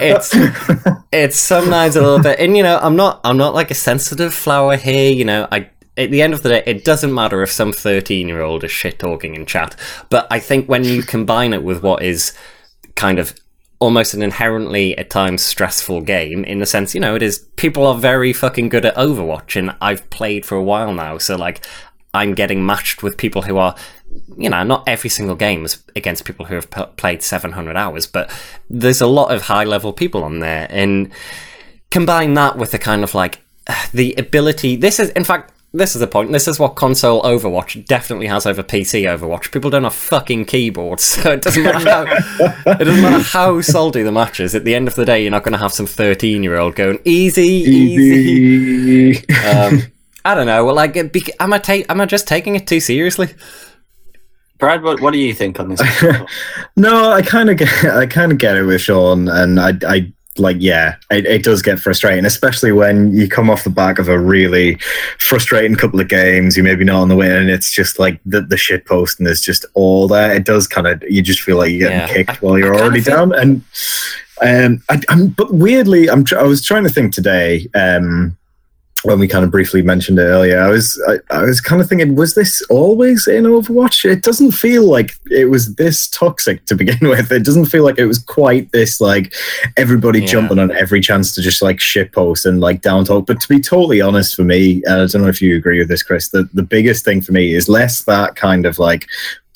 it's 0.00 0.30
it's 1.12 1.38
sometimes 1.38 1.96
a 1.96 2.02
little 2.02 2.22
bit. 2.22 2.38
And 2.38 2.56
you 2.56 2.62
know, 2.62 2.78
I'm 2.80 2.94
not 2.94 3.20
I'm 3.24 3.36
not 3.36 3.54
like 3.54 3.72
a 3.72 3.74
sensitive 3.74 4.32
flower 4.32 4.76
here. 4.76 5.12
You 5.12 5.24
know, 5.24 5.48
I 5.50 5.70
at 5.96 6.10
the 6.10 6.22
end 6.22 6.32
of 6.32 6.42
the 6.42 6.50
day, 6.50 6.62
it 6.64 6.84
doesn't 6.84 7.12
matter 7.12 7.42
if 7.42 7.50
some 7.50 7.72
13 7.72 8.28
year 8.28 8.42
old 8.42 8.62
is 8.62 8.70
shit 8.70 9.00
talking 9.00 9.34
in 9.34 9.46
chat. 9.46 9.74
But 10.10 10.28
I 10.30 10.38
think 10.38 10.68
when 10.68 10.84
you 10.84 11.02
combine 11.02 11.52
it 11.52 11.64
with 11.64 11.82
what 11.82 12.02
is 12.02 12.34
kind 12.94 13.18
of 13.18 13.34
almost 13.78 14.14
an 14.14 14.22
inherently 14.22 14.96
at 14.96 15.10
times 15.10 15.42
stressful 15.42 16.00
game, 16.02 16.44
in 16.44 16.58
the 16.58 16.66
sense, 16.66 16.94
you 16.94 17.00
know, 17.00 17.14
it 17.14 17.22
is 17.22 17.38
people 17.56 17.86
are 17.86 17.96
very 17.96 18.32
fucking 18.32 18.68
good 18.68 18.84
at 18.84 18.94
Overwatch, 18.96 19.56
and 19.56 19.74
I've 19.80 20.08
played 20.10 20.46
for 20.46 20.56
a 20.56 20.62
while 20.62 20.92
now, 20.92 21.18
so 21.18 21.36
like 21.36 21.64
I'm 22.14 22.34
getting 22.34 22.64
matched 22.64 23.02
with 23.02 23.16
people 23.16 23.42
who 23.42 23.58
are. 23.58 23.74
You 24.38 24.48
know, 24.48 24.62
not 24.62 24.84
every 24.86 25.10
single 25.10 25.34
game 25.34 25.64
is 25.64 25.82
against 25.94 26.24
people 26.24 26.46
who 26.46 26.54
have 26.54 26.70
p- 26.70 26.84
played 26.96 27.22
700 27.22 27.76
hours, 27.76 28.06
but 28.06 28.30
there's 28.70 29.00
a 29.00 29.06
lot 29.06 29.34
of 29.34 29.42
high 29.42 29.64
level 29.64 29.92
people 29.92 30.24
on 30.24 30.38
there. 30.38 30.66
And 30.70 31.12
combine 31.90 32.34
that 32.34 32.56
with 32.56 32.70
the 32.70 32.78
kind 32.78 33.02
of 33.02 33.14
like 33.14 33.40
the 33.92 34.14
ability. 34.16 34.76
This 34.76 34.98
is, 35.00 35.10
in 35.10 35.24
fact, 35.24 35.52
this 35.76 35.94
is 35.94 36.00
the 36.00 36.06
point. 36.06 36.32
This 36.32 36.48
is 36.48 36.58
what 36.58 36.74
console 36.74 37.22
Overwatch 37.22 37.84
definitely 37.86 38.26
has 38.26 38.46
over 38.46 38.62
PC 38.62 39.02
Overwatch. 39.04 39.52
People 39.52 39.70
don't 39.70 39.84
have 39.84 39.94
fucking 39.94 40.46
keyboards, 40.46 41.04
so 41.04 41.32
it 41.32 41.42
doesn't 41.42 41.62
matter 41.62 41.88
how 41.88 42.02
it 42.72 42.84
doesn't 42.84 43.02
matter 43.02 43.22
how 43.22 43.60
salty 43.60 44.02
the 44.02 44.12
match 44.12 44.40
is. 44.40 44.54
At 44.54 44.64
the 44.64 44.74
end 44.74 44.88
of 44.88 44.94
the 44.94 45.04
day, 45.04 45.22
you're 45.22 45.30
not 45.30 45.44
going 45.44 45.52
to 45.52 45.58
have 45.58 45.72
some 45.72 45.86
13 45.86 46.42
year 46.42 46.56
old 46.56 46.74
going 46.76 46.98
easy, 47.04 47.46
easy. 47.46 48.02
Easy. 48.02 49.24
Um, 49.46 49.82
I 50.24 50.34
don't 50.34 50.46
know. 50.46 50.64
Well, 50.64 50.74
like, 50.74 50.96
it 50.96 51.12
bec- 51.12 51.30
am 51.38 51.52
I 51.52 51.58
ta- 51.58 51.84
am 51.88 52.00
I 52.00 52.06
just 52.06 52.26
taking 52.26 52.56
it 52.56 52.66
too 52.66 52.80
seriously? 52.80 53.28
Brad, 54.58 54.82
what, 54.82 55.00
what 55.00 55.12
do 55.12 55.20
you 55.20 55.32
think 55.32 55.60
on 55.60 55.68
this? 55.68 55.80
No, 56.76 57.12
I 57.12 57.22
kind 57.22 57.48
of 57.48 57.58
get, 57.58 57.84
I 57.84 58.06
kind 58.06 58.32
of 58.32 58.38
get 58.38 58.56
it 58.56 58.64
with 58.64 58.80
Sean, 58.80 59.28
and 59.28 59.60
I, 59.60 59.74
I 59.86 60.12
like, 60.38 60.56
yeah, 60.60 60.96
it, 61.10 61.26
it 61.26 61.42
does 61.42 61.62
get 61.62 61.78
frustrating, 61.78 62.24
especially 62.24 62.72
when 62.72 63.12
you 63.14 63.28
come 63.28 63.48
off 63.50 63.64
the 63.64 63.70
back 63.70 63.98
of 63.98 64.08
a 64.08 64.18
really 64.18 64.76
frustrating 65.18 65.76
couple 65.76 66.00
of 66.00 66.08
games. 66.08 66.56
You 66.56 66.62
maybe 66.62 66.84
not 66.84 67.00
on 67.02 67.08
the 67.08 67.16
win, 67.16 67.32
and 67.32 67.50
it's 67.50 67.70
just 67.72 67.98
like 67.98 68.20
the 68.24 68.40
the 68.42 68.56
shit 68.56 68.84
post, 68.86 69.18
and 69.18 69.26
there's 69.26 69.40
just 69.40 69.64
all 69.74 70.08
there. 70.08 70.32
It 70.34 70.44
does 70.44 70.66
kind 70.66 70.86
of, 70.86 71.02
you 71.08 71.22
just 71.22 71.40
feel 71.40 71.56
like 71.58 71.70
you're 71.70 71.88
getting 71.88 71.98
Yeah. 71.98 72.06
kicked 72.12 72.30
I- 72.30 72.34
while 72.46 72.58
you're 72.58 72.76
already 72.76 73.00
down, 73.02 73.32
and 73.34 73.62
um, 74.42 74.82
I, 74.90 75.00
I'm, 75.08 75.28
but 75.28 75.52
weirdly, 75.54 76.10
I'm, 76.10 76.24
tr- 76.24 76.38
I 76.38 76.42
was 76.42 76.62
trying 76.64 76.84
to 76.84 76.90
think 76.90 77.12
today, 77.14 77.68
um. 77.74 78.36
When 79.02 79.18
we 79.18 79.28
kind 79.28 79.44
of 79.44 79.50
briefly 79.50 79.82
mentioned 79.82 80.18
it 80.18 80.22
earlier, 80.22 80.58
I 80.58 80.68
was 80.70 81.00
I, 81.06 81.18
I 81.30 81.42
was 81.42 81.60
kind 81.60 81.82
of 81.82 81.88
thinking, 81.88 82.16
was 82.16 82.34
this 82.34 82.62
always 82.70 83.28
in 83.28 83.44
Overwatch? 83.44 84.04
It 84.10 84.22
doesn't 84.22 84.52
feel 84.52 84.84
like 84.84 85.14
it 85.30 85.50
was 85.50 85.74
this 85.74 86.08
toxic 86.08 86.64
to 86.64 86.74
begin 86.74 86.98
with. 87.08 87.30
It 87.30 87.44
doesn't 87.44 87.66
feel 87.66 87.84
like 87.84 87.98
it 87.98 88.06
was 88.06 88.18
quite 88.18 88.72
this 88.72 88.98
like 89.00 89.34
everybody 89.76 90.20
Yeah. 90.20 90.26
jumping 90.26 90.58
on 90.58 90.72
every 90.72 91.00
chance 91.02 91.34
to 91.34 91.42
just 91.42 91.60
like 91.60 91.78
shit 91.78 92.10
post 92.12 92.46
and 92.46 92.60
like 92.60 92.80
down 92.80 93.04
talk. 93.04 93.26
But 93.26 93.38
to 93.42 93.48
be 93.48 93.60
totally 93.60 94.00
honest, 94.00 94.34
for 94.34 94.44
me, 94.44 94.82
I 94.88 94.96
don't 95.06 95.14
know 95.22 95.28
if 95.28 95.42
you 95.42 95.56
agree 95.56 95.78
with 95.78 95.88
this, 95.88 96.02
Chris, 96.02 96.30
the, 96.30 96.48
the 96.54 96.62
biggest 96.62 97.04
thing 97.04 97.20
for 97.20 97.32
me 97.32 97.54
is 97.54 97.68
less 97.68 98.02
that 98.04 98.34
kind 98.34 98.64
of 98.64 98.78
like 98.78 99.06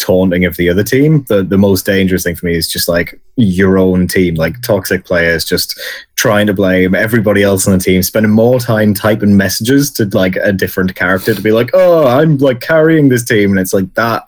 taunting 0.01 0.45
of 0.45 0.57
the 0.57 0.69
other 0.69 0.83
team. 0.83 1.25
The 1.29 1.43
the 1.43 1.59
most 1.59 1.87
dangerous 1.87 2.25
thing 2.25 2.35
for 2.37 2.47
me 2.47 2.57
is 2.57 2.67
just 2.71 2.89
like 2.89 3.21
your 3.37 3.79
own 3.79 4.09
team, 4.09 4.35
like 4.35 4.61
toxic 4.63 5.05
players 5.05 5.45
just 5.45 5.79
trying 6.17 6.47
to 6.47 6.55
blame 6.55 6.95
everybody 6.95 7.43
else 7.43 7.67
on 7.67 7.73
the 7.79 7.83
team, 7.85 8.03
spending 8.03 8.33
more 8.33 8.59
time 8.61 8.93
typing 8.95 9.37
messages 9.37 9.91
to 9.93 10.05
like 10.07 10.37
a 10.37 10.53
different 10.53 10.95
character 10.95 11.35
to 11.35 11.43
be 11.43 11.53
like, 11.53 11.71
oh, 11.75 12.07
I'm 12.07 12.39
like 12.39 12.61
carrying 12.61 13.09
this 13.09 13.25
team, 13.25 13.51
and 13.51 13.61
it's 13.61 13.73
like 13.75 13.93
that. 13.95 14.25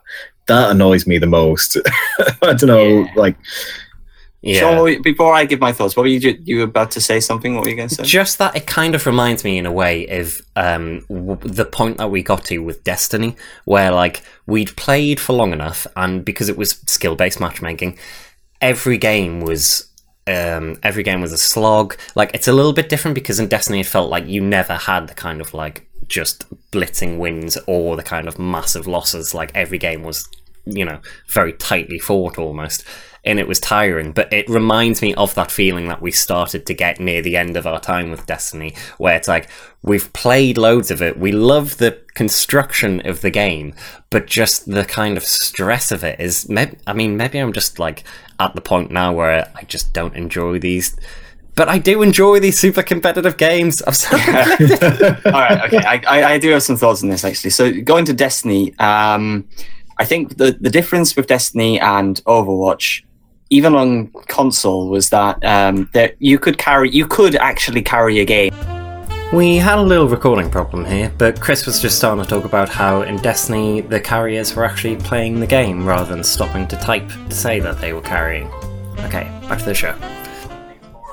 That 0.49 0.73
annoys 0.73 1.07
me 1.07 1.19
the 1.19 1.27
most. 1.29 1.77
I 2.43 2.53
don't 2.55 2.65
know, 2.65 3.03
Yeah. 3.05 3.13
like 3.17 3.37
Yeah. 4.43 4.59
Sean, 4.61 4.75
what 4.75 4.83
were 4.83 4.89
you- 4.91 5.03
before 5.03 5.33
I 5.33 5.44
give 5.44 5.61
my 5.61 5.73
thoughts, 5.73 5.97
what 5.97 6.03
were 6.03 6.09
you 6.09 6.37
you 6.43 6.56
were 6.59 6.65
about 6.65 6.91
to 6.93 7.00
say 7.00 7.21
something? 7.21 7.55
What 7.55 7.62
were 7.65 7.71
you 7.71 7.77
going 7.77 7.89
to 7.89 7.94
say? 7.94 8.03
Just 8.03 8.39
that 8.39 8.56
it 8.56 8.67
kind 8.67 8.94
of 8.97 9.06
reminds 9.06 9.44
me 9.44 9.56
in 9.56 9.67
a 9.67 9.73
way 9.73 10.06
of 10.09 10.41
um, 10.56 11.05
w- 11.09 11.37
the 11.43 11.65
point 11.65 11.99
that 11.99 12.11
we 12.11 12.23
got 12.23 12.44
to 12.47 12.59
with 12.59 12.83
Destiny, 12.83 13.37
where 13.65 13.93
like 13.93 14.23
we'd 14.47 14.77
played 14.77 15.21
for 15.21 15.33
long 15.33 15.53
enough, 15.53 15.87
and 15.97 16.25
because 16.25 16.49
it 16.49 16.56
was 16.56 16.81
skill 16.87 17.15
based 17.15 17.41
matchmaking, 17.41 17.99
every 18.61 18.99
game 18.99 19.41
was. 19.41 19.89
Um, 20.25 20.79
every 20.85 21.03
game 21.03 21.21
was 21.21 21.33
a 21.33 21.37
slog. 21.37 21.97
Like 22.15 22.31
it's 22.33 22.47
a 22.47 22.53
little 22.53 22.73
bit 22.73 22.88
different 22.88 23.17
because 23.17 23.41
in 23.41 23.49
Destiny 23.49 23.81
it 23.81 23.87
felt 23.87 24.09
like 24.09 24.25
you 24.29 24.41
never 24.41 24.75
had 24.77 25.09
the 25.09 25.15
kind 25.15 25.41
of 25.41 25.53
like 25.53 25.88
just 26.06 26.45
blitzing 26.71 27.19
wins 27.19 27.59
or 27.67 27.97
the 27.97 28.05
kind 28.05 28.29
of 28.29 28.38
massive 28.38 28.87
losses. 28.87 29.35
Like 29.35 29.50
every 29.52 29.78
game 29.78 30.05
was, 30.05 30.28
you 30.64 30.85
know, 30.85 31.00
very 31.28 31.52
tightly 31.55 31.99
fought 31.99 32.38
almost 32.38 32.85
and 33.25 33.38
it 33.38 33.47
was 33.49 33.61
tiring. 33.61 34.12
But 34.12 34.33
it 34.33 34.49
reminds 34.49 35.02
me 35.02 35.14
of 35.14 35.35
that 35.35 35.50
feeling 35.50 35.88
that 35.88 36.02
we 36.02 36.11
started 36.11 36.67
to 36.67 36.75
get 36.75 37.00
near 37.00 37.23
the 37.23 37.37
end 37.37 37.57
of 37.57 37.67
our 37.67 37.81
time 37.81 38.11
with 38.11 38.26
Destiny, 38.26 38.75
where 38.99 39.17
it's 39.17 39.29
like 39.29 39.49
we've 39.83 40.12
played 40.12 40.59
loads 40.59 40.91
of 40.91 41.02
it, 41.02 41.19
we 41.19 41.33
love 41.33 41.79
the 41.79 42.00
construction 42.14 43.07
of 43.07 43.21
the 43.21 43.31
game, 43.31 43.75
but 44.11 44.26
just 44.26 44.71
the 44.71 44.85
kind 44.85 45.17
of 45.17 45.25
stress 45.25 45.93
of 45.93 46.05
it 46.05 46.19
is. 46.21 46.49
Maybe, 46.49 46.76
I 46.87 46.93
mean, 46.93 47.17
maybe 47.17 47.38
I'm 47.38 47.52
just 47.52 47.79
like 47.79 48.05
at 48.41 48.55
the 48.55 48.61
point 48.61 48.91
now 48.91 49.12
where 49.12 49.50
I 49.55 49.62
just 49.62 49.93
don't 49.93 50.17
enjoy 50.17 50.59
these. 50.59 50.97
But 51.55 51.69
I 51.69 51.79
do 51.79 52.00
enjoy 52.00 52.41
these 52.41 52.59
super 52.59 52.83
competitive 52.83 53.37
games. 53.37 53.83
I'm 53.87 53.93
so 53.93 54.17
All 54.17 55.33
right, 55.33 55.61
okay. 55.67 55.85
I, 55.85 56.02
I, 56.09 56.33
I 56.33 56.38
do 56.38 56.50
have 56.50 56.62
some 56.62 56.76
thoughts 56.76 57.02
on 57.02 57.11
this 57.11 57.25
actually. 57.25 57.50
So 57.50 57.71
going 57.83 58.07
to 58.07 58.14
Destiny, 58.14 58.75
um, 58.79 59.47
I 59.99 60.05
think 60.05 60.38
the 60.38 60.57
the 60.59 60.71
difference 60.71 61.14
with 61.14 61.26
Destiny 61.26 61.79
and 61.79 62.17
Overwatch, 62.25 63.02
even 63.52 63.75
on 63.75 64.06
console, 64.28 64.88
was 64.88 65.11
that 65.11 65.44
um, 65.44 65.88
that 65.92 66.16
you 66.21 66.38
could 66.38 66.56
carry, 66.56 66.90
you 66.90 67.06
could 67.06 67.37
actually 67.37 67.82
carry 67.82 68.21
a 68.21 68.25
game. 68.25 68.54
We 69.30 69.56
had 69.56 69.78
a 69.78 69.82
little 69.82 70.09
recording 70.09 70.50
problem 70.50 70.87
here, 70.87 71.12
but 71.18 71.38
Chris 71.40 71.66
was 71.66 71.80
just 71.80 71.99
starting 71.99 72.25
to 72.25 72.28
talk 72.28 72.44
about 72.44 72.68
how 72.68 73.02
in 73.02 73.16
Destiny 73.16 73.82
the 73.82 74.00
carriers 74.00 74.54
were 74.54 74.64
actually 74.64 74.97
playing 74.97 75.40
the 75.40 75.47
game 75.47 75.85
rather 75.87 76.14
than 76.14 76.25
stopping 76.25 76.66
to 76.68 76.76
type 76.76 77.09
to 77.28 77.35
say 77.35 77.61
that 77.61 77.78
they 77.78 77.92
were 77.92 78.02
carrying. 78.02 78.50
Okay, 79.00 79.25
back 79.49 79.59
to 79.59 79.64
the 79.66 79.75
show. 79.75 79.94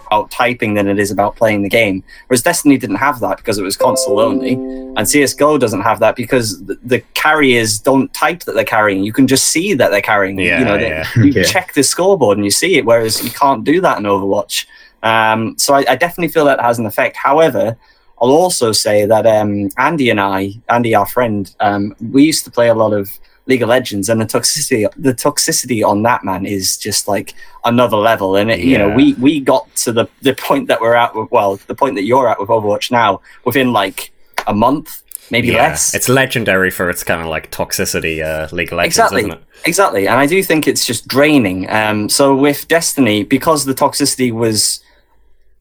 About 0.10 0.32
typing 0.32 0.74
than 0.74 0.88
it 0.88 0.98
is 1.00 1.12
about 1.12 1.36
playing 1.36 1.62
the 1.62 1.70
game. 1.70 2.04
Whereas 2.28 2.42
Destiny 2.42 2.78
didn't 2.78 2.96
have 2.98 3.20
that 3.20 3.38
because 3.38 3.58
it 3.60 3.64
was 3.64 3.78
console 3.78 4.20
only, 4.20 4.54
and 4.54 5.08
CS:GO 5.08 5.58
doesn't 5.60 5.82
have 5.82 6.00
that 6.00 6.16
because 6.16 6.64
the, 6.66 6.80
the 6.84 7.00
carriers 7.14 7.78
don't 7.80 8.12
type 8.14 8.40
that 8.46 8.54
they're 8.56 8.64
carrying. 8.66 9.04
You 9.04 9.14
can 9.14 9.28
just 9.28 9.46
see 9.50 9.76
that 9.76 9.90
they're 9.92 10.02
carrying. 10.02 10.40
Yeah, 10.40 10.60
you 10.60 10.66
know, 10.66 10.78
they- 10.78 10.90
yeah. 10.90 11.08
you 11.18 11.26
Yeah. 11.26 11.44
check 11.44 11.74
the 11.74 11.84
scoreboard 11.84 12.38
and 12.38 12.44
you 12.46 12.52
see 12.52 12.78
it, 12.78 12.86
whereas 12.86 13.24
you 13.24 13.30
can't 13.30 13.64
do 13.64 13.80
that 13.82 14.00
in 14.00 14.06
Overwatch. 14.06 14.66
Um, 15.04 15.56
so 15.58 15.74
I, 15.76 15.86
I 15.88 15.96
definitely 15.96 16.30
feel 16.30 16.46
that 16.46 16.60
has 16.60 16.80
an 16.80 16.86
effect. 16.86 17.16
However. 17.16 17.78
I'll 18.22 18.32
also 18.32 18.74
say 18.74 19.06
that 19.06 19.26
um, 19.26 19.70
Andy 19.78 20.10
and 20.10 20.20
I, 20.20 20.52
Andy, 20.68 20.94
our 20.94 21.06
friend, 21.06 21.50
um, 21.62 21.96
we 22.12 22.26
used 22.26 22.44
to 22.44 22.52
play 22.52 22.68
a 22.68 22.74
lot 22.74 22.92
of 22.92 23.18
League 23.50 23.62
of 23.64 23.70
Legends, 23.70 24.08
and 24.08 24.22
the 24.22 24.26
toxicity, 24.26 24.88
the 24.96 25.14
toxicity 25.14 25.84
on 25.86 26.04
that 26.04 26.24
man 26.24 26.46
is 26.46 26.78
just 26.78 27.08
like 27.08 27.34
another 27.66 27.98
level. 27.98 28.36
And 28.38 28.50
it, 28.50 28.60
you 28.60 28.78
know, 28.78 28.90
we 28.90 29.14
we 29.16 29.42
got 29.42 29.76
to 29.78 29.92
the 29.92 30.08
the 30.22 30.36
point 30.36 30.68
that 30.70 30.80
we're 30.80 30.96
at 30.96 31.14
with, 31.16 31.30
well, 31.32 31.58
the 31.68 31.76
point 31.76 31.96
that 31.96 32.04
you're 32.04 32.30
at 32.30 32.40
with 32.40 32.50
Overwatch 32.50 32.92
now 32.92 33.20
within 33.44 33.74
like 33.74 34.12
a 34.48 34.54
month. 34.54 35.04
maybe 35.32 35.50
yeah, 35.50 35.70
less. 35.70 35.94
it's 35.94 36.10
legendary 36.10 36.72
for 36.72 36.90
its 36.90 37.04
kind 37.04 37.22
of 37.22 37.28
like 37.28 37.52
toxicity, 37.52 38.24
uh, 38.24 38.48
League 38.56 38.72
of 38.72 38.78
Legends, 38.78 38.98
exactly 38.98 39.22
isn't 39.22 39.34
it? 39.34 39.44
exactly 39.66 40.08
and 40.08 40.18
i 40.18 40.26
do 40.26 40.42
think 40.42 40.68
it's 40.68 40.86
just 40.86 41.08
draining 41.08 41.70
um 41.70 42.08
so 42.10 42.34
with 42.36 42.68
destiny 42.70 43.24
because 43.24 43.66
the 43.66 43.74
toxicity 43.74 44.32
was 44.32 44.82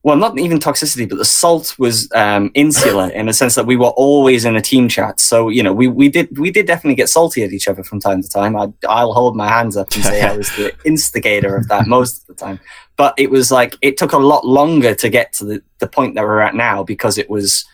well 0.02 0.16
not 0.16 0.38
even 0.38 0.58
toxicity 0.58 1.08
but 1.08 1.18
the 1.18 1.24
salt 1.24 1.76
was 1.78 2.10
um 2.14 2.50
insular 2.54 3.10
in 3.10 3.26
the 3.26 3.32
sense 3.32 3.54
that 3.54 3.66
we 3.66 3.76
were 3.76 3.88
always 3.96 4.44
in 4.44 4.56
a 4.56 4.60
team 4.60 4.88
chat. 4.88 5.20
So 5.20 5.48
you 5.48 5.62
know 5.62 5.72
we 5.72 5.88
we 5.88 6.08
did 6.08 6.38
we 6.38 6.50
did 6.50 6.66
definitely 6.66 6.94
get 6.94 7.08
salty 7.08 7.42
at 7.42 7.52
each 7.52 7.68
other 7.68 7.82
from 7.82 8.00
time 8.00 8.22
to 8.22 8.28
time. 8.28 8.56
I, 8.56 8.72
i'll 8.88 9.12
hold 9.12 9.36
my 9.36 9.48
hands 9.48 9.76
up 9.76 9.88
and 9.94 10.04
say 10.04 10.22
i 10.22 10.36
was 10.36 10.48
the 10.56 10.72
instigator 10.84 11.56
of 11.56 11.68
that 11.68 11.86
most 11.86 12.20
of 12.20 12.26
the 12.26 12.34
time. 12.34 12.60
But 12.96 13.14
it 13.16 13.30
was 13.30 13.50
like 13.50 13.76
it 13.80 13.96
took 13.96 14.12
a 14.12 14.18
lot 14.18 14.44
longer 14.44 14.94
to 14.94 15.08
get 15.08 15.32
to 15.34 15.44
the, 15.44 15.62
the 15.78 15.86
point 15.86 16.14
that 16.16 16.24
we're 16.24 16.40
at 16.40 16.54
now 16.54 16.82
because 16.82 17.16
it 17.16 17.30
was 17.30 17.64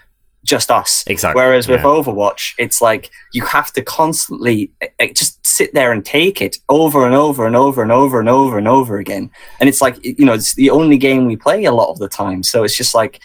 just 0.45 0.71
us 0.71 1.03
Exactly. 1.07 1.41
Whereas 1.43 1.67
with 1.69 1.81
yeah. 1.81 1.87
Overwatch, 1.87 2.53
it's 2.59 2.81
like 2.83 3.11
you 3.33 3.45
have 3.45 3.73
to 3.73 3.83
constantly 3.83 4.71
uh, 5.01 5.07
just 5.15 5.45
sit 5.47 5.73
there 5.75 5.91
and 5.91 6.05
take 6.05 6.41
it 6.43 6.59
over 6.69 7.07
and 7.07 7.15
over 7.15 7.47
and 7.47 7.57
over 7.57 7.83
and 7.83 7.91
over 7.91 8.21
and 8.21 8.29
over 8.29 8.59
and 8.59 8.69
over 8.69 8.99
again. 8.99 9.31
And 9.59 9.69
it's 9.69 9.81
like, 9.81 9.97
you 10.05 10.25
know, 10.25 10.35
it's 10.35 10.55
the 10.55 10.71
only 10.71 10.99
game 10.99 11.27
we 11.27 11.37
play 11.37 11.65
a 11.65 11.73
lot 11.73 11.91
of 11.91 11.99
the 11.99 12.09
time. 12.09 12.43
So 12.43 12.63
it's 12.63 12.77
just 12.77 12.95
like 12.95 13.21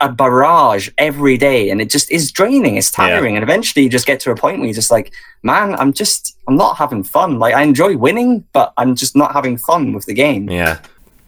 a 0.00 0.08
barrage 0.08 0.88
every 0.98 1.36
day. 1.36 1.70
And 1.70 1.80
it 1.80 1.90
just 1.90 2.10
is 2.10 2.30
draining. 2.32 2.76
It's 2.76 2.90
Yeah. 2.98 3.08
tiring. 3.08 3.36
And 3.36 3.42
eventually 3.42 3.84
you 3.84 3.88
just 3.90 4.06
get 4.06 4.20
to 4.20 4.30
a 4.30 4.36
point 4.36 4.58
where 4.58 4.66
you're 4.66 4.74
just 4.74 4.90
like, 4.90 5.12
man, 5.42 5.74
I'm 5.74 5.92
just, 5.92 6.36
I'm 6.48 6.56
not 6.56 6.76
having 6.76 7.04
fun. 7.04 7.38
Like 7.38 7.54
I 7.54 7.62
enjoy 7.62 7.96
winning, 7.96 8.44
but 8.52 8.72
I'm 8.76 8.94
just 8.94 9.14
not 9.16 9.32
having 9.32 9.56
fun 9.58 9.92
with 9.92 10.06
the 10.06 10.14
game. 10.14 10.50
Yeah. 10.50 10.78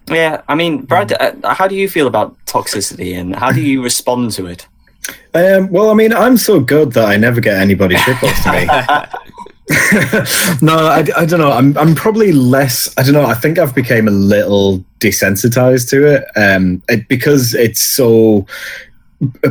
Yeah. 0.08 0.42
I 0.48 0.54
mean, 0.56 0.82
Brad, 0.82 1.12
uh, 1.12 1.54
how 1.54 1.68
do 1.68 1.74
you 1.76 1.88
feel 1.88 2.06
about 2.06 2.36
toxicity 2.46 3.16
and 3.16 3.34
how 3.36 3.52
do 3.52 3.60
you 3.60 3.82
respond 3.90 4.32
to 4.32 4.46
it? 4.46 4.66
Um, 5.34 5.68
well, 5.70 5.90
I 5.90 5.94
mean, 5.94 6.12
I'm 6.12 6.36
so 6.36 6.60
good 6.60 6.92
that 6.92 7.08
I 7.08 7.16
never 7.16 7.40
get 7.40 7.56
anybody 7.60 7.94
shitpost 7.96 8.42
to 8.44 8.52
me. 8.52 8.66
no, 10.62 10.76
I, 10.76 11.06
I 11.16 11.24
don't 11.24 11.38
know. 11.38 11.52
I'm 11.52 11.76
I'm 11.78 11.94
probably 11.94 12.32
less. 12.32 12.92
I 12.98 13.04
don't 13.04 13.12
know. 13.12 13.24
I 13.24 13.34
think 13.34 13.56
I've 13.58 13.74
become 13.74 14.08
a 14.08 14.10
little 14.10 14.84
desensitized 14.98 15.88
to 15.90 16.06
it, 16.06 16.24
um, 16.36 16.82
it, 16.88 17.06
because 17.06 17.54
it's 17.54 17.80
so 17.80 18.46
uh, 19.44 19.50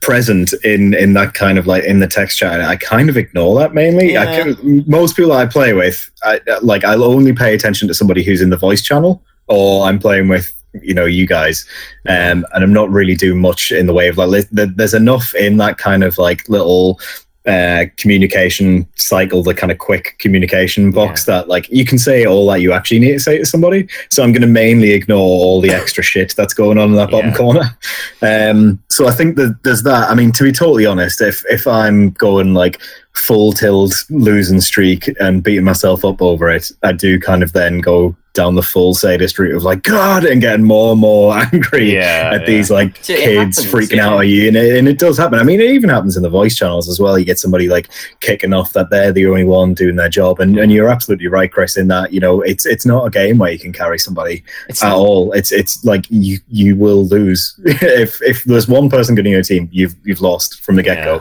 present 0.00 0.54
in 0.64 0.94
in 0.94 1.12
that 1.12 1.34
kind 1.34 1.58
of 1.58 1.66
like 1.66 1.84
in 1.84 2.00
the 2.00 2.06
text 2.06 2.38
chat. 2.38 2.62
I 2.62 2.76
kind 2.76 3.10
of 3.10 3.18
ignore 3.18 3.58
that 3.60 3.74
mainly. 3.74 4.16
I 4.16 4.24
Yeah. 4.24 4.42
can, 4.54 4.84
most 4.86 5.14
people 5.14 5.32
I 5.32 5.44
play 5.44 5.74
with, 5.74 6.10
I, 6.22 6.40
like 6.62 6.82
I'll 6.84 7.04
only 7.04 7.34
pay 7.34 7.54
attention 7.54 7.86
to 7.88 7.92
somebody 7.94 8.22
who's 8.22 8.40
in 8.40 8.48
the 8.48 8.56
voice 8.56 8.80
channel, 8.80 9.22
or 9.46 9.84
I'm 9.84 9.98
playing 9.98 10.28
with 10.28 10.54
you 10.82 10.94
know 10.94 11.04
you 11.06 11.26
guys. 11.26 11.66
Um 12.08 12.44
and 12.54 12.62
i'm 12.64 12.72
not 12.72 12.90
really 12.90 13.14
doing 13.16 13.40
much 13.40 13.72
in 13.72 13.86
the 13.86 13.92
way 13.94 14.08
of 14.08 14.16
like 14.18 14.46
there's 14.50 14.94
enough 14.94 15.34
in 15.34 15.56
that 15.58 15.78
kind 15.78 16.04
of 16.04 16.16
like 16.18 16.48
little 16.48 17.00
uh 17.46 17.86
communication 17.96 18.86
cycle 18.96 19.42
the 19.42 19.54
kind 19.54 19.72
of 19.72 19.78
quick 19.78 20.14
communication 20.18 20.90
box 20.90 21.24
that 21.24 21.48
like 21.48 21.66
you 21.70 21.86
can 21.86 21.98
say 21.98 22.26
all 22.26 22.46
that 22.46 22.60
you 22.60 22.70
actually 22.70 22.98
need 22.98 23.12
to 23.12 23.18
say 23.20 23.38
to 23.38 23.46
somebody. 23.46 23.88
So 24.10 24.22
i'm 24.22 24.30
going 24.32 24.42
to 24.42 24.46
mainly 24.48 24.90
ignore 24.90 25.18
all 25.18 25.60
the 25.62 25.70
extra 25.70 26.02
shit 26.02 26.34
that's 26.36 26.52
going 26.54 26.76
on 26.78 26.90
in 26.90 26.96
that 26.96 27.10
bottom 27.10 27.30
Yeah. 27.30 27.36
corner. 27.36 27.78
Um 28.22 28.78
so 28.90 29.08
i 29.08 29.10
think 29.12 29.36
that 29.36 29.56
there's 29.64 29.82
that. 29.84 30.10
I 30.10 30.14
mean 30.14 30.32
to 30.32 30.44
be 30.44 30.52
totally 30.52 30.84
honest 30.86 31.20
if 31.22 31.42
if 31.50 31.66
i'm 31.66 32.10
going 32.10 32.52
like 32.54 32.80
full 33.14 33.52
tilt 33.52 33.94
losing 34.10 34.60
streak 34.60 35.08
and 35.18 35.42
beating 35.42 35.64
myself 35.64 36.04
up 36.04 36.20
over 36.22 36.48
it 36.50 36.70
i 36.82 36.92
do 36.92 37.18
kind 37.18 37.42
of 37.42 37.52
then 37.54 37.80
go 37.80 38.14
down 38.32 38.54
the 38.54 38.62
full 38.62 38.94
sadist 38.94 39.38
route 39.38 39.54
of 39.56 39.64
like 39.64 39.82
god 39.82 40.24
and 40.24 40.40
getting 40.40 40.64
more 40.64 40.92
and 40.92 41.00
more 41.00 41.34
angry 41.52 41.94
Yeah, 41.94 42.30
at 42.34 42.42
yeah. 42.42 42.46
these 42.46 42.70
like 42.70 42.90
It 43.00 43.02
kids 43.04 43.58
happens, 43.58 43.72
freaking 43.72 43.96
yeah. 43.96 44.08
out 44.08 44.20
at 44.20 44.28
you 44.28 44.46
and 44.48 44.56
it, 44.56 44.76
and 44.76 44.86
it 44.88 44.98
does 44.98 45.18
happen. 45.18 45.38
I 45.38 45.42
mean 45.42 45.60
it 45.60 45.70
even 45.70 45.90
happens 45.90 46.16
in 46.16 46.22
the 46.22 46.30
voice 46.30 46.56
channels 46.56 46.88
as 46.88 47.00
well. 47.00 47.18
You 47.18 47.24
get 47.24 47.38
somebody 47.40 47.68
like 47.68 47.90
kicking 48.20 48.52
off 48.52 48.72
that 48.74 48.88
they're 48.90 49.10
the 49.12 49.26
only 49.26 49.44
one 49.44 49.74
doing 49.74 49.96
their 49.96 50.08
job 50.08 50.38
and, 50.38 50.58
and 50.58 50.70
you're 50.70 50.88
absolutely 50.88 51.26
right 51.26 51.50
chris 51.50 51.76
in 51.76 51.88
that 51.88 52.12
you 52.12 52.20
know 52.20 52.40
it's 52.42 52.66
it's 52.66 52.86
not 52.86 53.04
a 53.06 53.10
game 53.10 53.38
where 53.38 53.50
you 53.50 53.58
can 53.58 53.72
carry 53.72 53.98
somebody 53.98 54.44
It's 54.68 54.82
at 54.82 54.92
all. 54.92 55.32
It's 55.32 55.50
it's 55.50 55.84
like 55.84 56.06
you 56.08 56.38
you 56.48 56.76
will 56.76 57.06
lose 57.06 57.54
if 57.64 58.22
if 58.22 58.44
there's 58.44 58.68
one 58.68 58.88
person 58.88 59.14
getting 59.16 59.32
your 59.32 59.42
team 59.42 59.68
you've 59.72 59.96
you've 60.04 60.20
lost 60.20 60.60
from 60.62 60.76
the 60.76 60.82
get-go. 60.84 61.16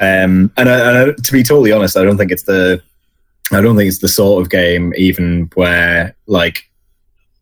Um 0.00 0.52
and, 0.56 0.68
I, 0.68 0.78
and 0.88 0.96
I, 0.98 1.12
to 1.12 1.32
be 1.32 1.42
totally 1.42 1.72
honest 1.72 1.96
i 1.96 2.04
don't 2.04 2.16
think 2.16 2.30
it's 2.32 2.42
the 2.44 2.82
i 3.52 3.60
don't 3.60 3.76
think 3.76 3.88
it's 3.88 4.00
the 4.00 4.08
sort 4.08 4.42
of 4.42 4.50
game 4.50 4.92
even 4.96 5.50
where 5.54 6.14
like 6.26 6.70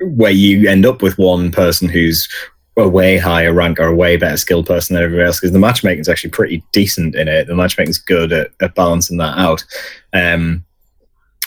where 0.01 0.31
you 0.31 0.69
end 0.69 0.87
up 0.87 1.03
with 1.03 1.19
one 1.19 1.51
person 1.51 1.89
who's 1.89 2.29
a 2.77 2.89
way 2.89 3.19
higher 3.19 3.53
rank 3.53 3.79
or 3.79 3.87
a 3.87 3.95
way 3.95 4.17
better 4.17 4.37
skilled 4.37 4.67
person 4.67 4.95
than 4.95 5.05
everybody 5.05 5.27
else 5.27 5.39
because 5.39 5.53
the 5.53 5.59
matchmaking 5.59 6.01
is 6.01 6.09
actually 6.09 6.31
pretty 6.31 6.63
decent 6.73 7.15
in 7.15 7.29
it. 7.29 7.47
The 7.47 7.55
matchmaking's 7.55 7.99
good 7.99 8.33
at, 8.33 8.51
at 8.61 8.75
balancing 8.75 9.19
that 9.19 9.37
out. 9.37 9.65
Um, 10.13 10.65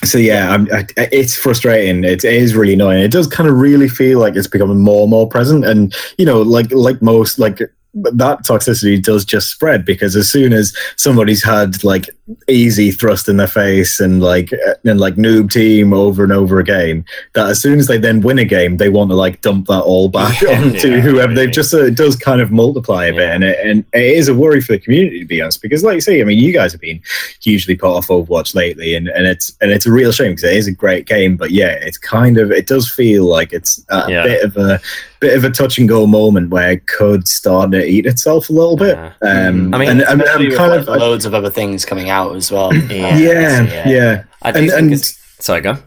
so 0.04 0.18
yeah, 0.18 0.66
I, 0.72 0.86
it's 0.98 1.36
frustrating. 1.36 2.04
It 2.04 2.26
is 2.26 2.56
really 2.56 2.74
annoying. 2.74 3.02
It 3.02 3.12
does 3.12 3.28
kind 3.28 3.50
of 3.50 3.58
really 3.58 3.88
feel 3.88 4.20
like 4.20 4.36
it's 4.36 4.48
becoming 4.48 4.80
more 4.80 5.04
and 5.04 5.10
more 5.10 5.30
present, 5.30 5.64
and 5.64 5.96
you 6.18 6.26
know, 6.26 6.42
like 6.42 6.72
like 6.72 7.02
most 7.02 7.40
like 7.40 7.62
that 7.96 8.40
toxicity 8.44 9.02
does 9.02 9.24
just 9.24 9.50
spread 9.50 9.86
because 9.86 10.16
as 10.16 10.28
soon 10.30 10.52
as 10.52 10.76
somebody's 10.96 11.44
had 11.44 11.84
like 11.84 12.10
easy 12.50 12.90
thrust 12.90 13.30
in 13.30 13.38
their 13.38 13.48
face 13.48 14.00
and 14.00 14.22
like 14.22 14.52
uh, 14.54 14.74
and 14.86 15.00
like 15.00 15.16
noob 15.16 15.52
team 15.52 15.94
over 15.94 16.24
and 16.24 16.32
over 16.34 16.60
again, 16.60 17.06
that 17.34 17.48
as 17.50 17.62
soon 17.62 17.78
as 17.78 17.86
they 17.88 17.98
then 18.00 18.22
win 18.22 18.40
a 18.40 18.46
game, 18.46 18.78
they 18.78 18.90
want 18.90 19.12
to 19.12 19.16
like 19.16 19.42
dump 19.42 19.68
that 19.68 19.82
all 19.82 20.10
back 20.10 20.42
Yeah, 20.42 20.60
onto 20.62 20.90
yeah, 20.96 21.00
whoever 21.02 21.34
really. 21.34 21.46
they've 21.46 21.54
just 21.54 21.74
uh, 21.74 21.84
it 21.86 21.96
does 21.96 22.16
kind 22.16 22.42
of 22.42 22.52
multiply 22.52 23.06
a 23.06 23.14
bit, 23.14 23.30
and 23.30 23.44
it 23.44 23.60
and 23.64 23.86
it 23.94 24.18
is 24.18 24.28
a 24.28 24.34
worry 24.34 24.62
for 24.62 24.74
the 24.74 24.80
community 24.80 25.20
to 25.20 25.26
be 25.26 25.42
honest. 25.42 25.62
Because 25.62 25.84
like 25.84 25.96
you 25.96 26.02
say, 26.02 26.20
I 26.20 26.24
mean, 26.24 26.40
you 26.40 26.52
guys 26.52 26.72
have 26.72 26.82
been 26.82 27.02
hugely 27.42 27.76
put 27.76 27.96
off 27.96 28.08
Overwatch 28.08 28.56
lately, 28.56 28.96
and, 28.96 29.08
and 29.10 29.28
it's 29.28 29.56
and 29.62 29.72
it's 29.72 29.86
a 29.86 29.92
real 29.92 30.12
shame 30.12 30.32
because 30.32 30.46
it 30.46 30.56
is 30.58 30.68
a 30.68 30.72
great 30.72 31.06
game, 31.06 31.36
but 31.38 31.52
yeah, 31.52 31.74
it's 31.82 31.98
kind 32.00 32.40
of 32.40 32.52
it 32.52 32.66
does 32.66 32.90
feel 32.90 33.26
like 33.26 33.54
it's 33.54 33.84
a 33.90 34.06
Yeah. 34.10 34.24
bit 34.24 34.44
of 34.44 34.58
a 34.58 34.82
bit 35.20 35.38
of 35.38 35.44
a 35.46 35.50
touch 35.50 35.78
and 35.78 35.88
go 35.88 36.06
moment 36.06 36.50
where 36.50 36.72
it 36.72 36.88
could 36.88 37.28
start 37.30 37.72
to 37.72 37.83
eat 37.86 38.06
itself 38.06 38.50
a 38.50 38.54
little 38.54 38.76
bit. 38.78 38.96
Yeah. 38.98 39.14
Um, 39.22 39.74
I 39.74 39.78
mean, 39.78 39.90
and, 39.90 40.02
and 40.02 40.22
Especially 40.22 40.52
I'm 40.52 40.58
kind 40.58 40.72
like, 40.72 40.82
of 40.82 40.90
I- 40.90 40.98
loads 40.98 41.26
of 41.26 41.34
other 41.34 41.50
things 41.50 41.86
coming 41.86 42.10
out 42.10 42.36
as 42.36 42.52
well. 42.52 42.74
Yeah. 42.74 43.18
yeah, 43.18 43.88
yeah, 43.90 44.24
I 44.42 44.52
do 44.52 44.60
And- 44.60 44.70
think 44.70 44.80
and- 44.82 44.94
it's. 44.94 45.20
Sorry, 45.40 45.62
go. 45.62 45.78